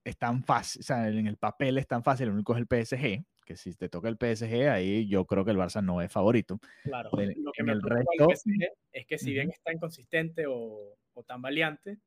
[0.03, 2.67] es tan fácil, o sea, en el papel es tan fácil, el único es el
[2.67, 6.12] PSG, que si te toca el PSG, ahí yo creo que el Barça no es
[6.12, 6.60] favorito.
[6.84, 7.10] Claro.
[7.20, 9.56] En- Lo que en me el resto- PSG es que si bien Ujú.
[9.56, 11.97] está inconsistente o, o tan valiente,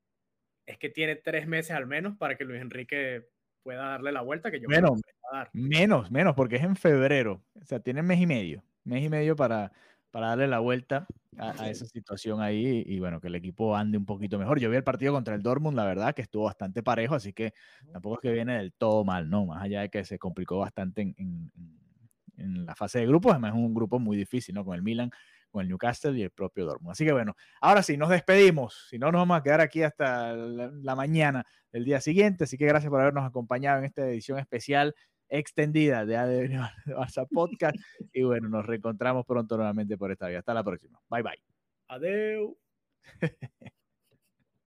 [0.65, 3.27] es que tiene tres meses al menos para que Luis Enrique
[3.61, 5.49] pueda darle la vuelta que yo creo Bueno, que le va a dar.
[5.51, 7.43] Menos, menos, porque es en febrero.
[7.61, 8.63] O sea, tienen mes y medio.
[8.85, 9.73] Mes y medio para,
[10.13, 11.07] para darle la vuelta
[11.39, 14.59] a, esa situación ahí y, bueno, que el equipo ande un poquito mejor.
[14.59, 17.55] Yo vi el partido contra el Dortmund, la verdad, que estuvo bastante parejo, así que
[17.91, 19.47] tampoco es que viene del todo mal, ¿no?
[19.47, 21.79] Más allá de que se complicó bastante en, en- en-
[22.37, 24.63] en la fase de grupos, además es un grupo muy difícil, ¿no?
[24.63, 25.09] Con el Milan,
[25.49, 26.91] con el Newcastle y el propio Dortmund.
[26.91, 28.85] Así que bueno, ahora sí, nos despedimos.
[28.89, 32.43] Si no, nos vamos a quedar aquí hasta la, la mañana del día siguiente.
[32.43, 34.93] Así que gracias por habernos acompañado en esta edición especial
[35.33, 37.75] extendida de ADN Barça Podcast.
[38.13, 40.39] Y bueno, nos reencontramos pronto nuevamente por esta vía.
[40.39, 40.99] Hasta la próxima.
[41.09, 41.43] Bye bye.
[41.87, 42.57] Adeu.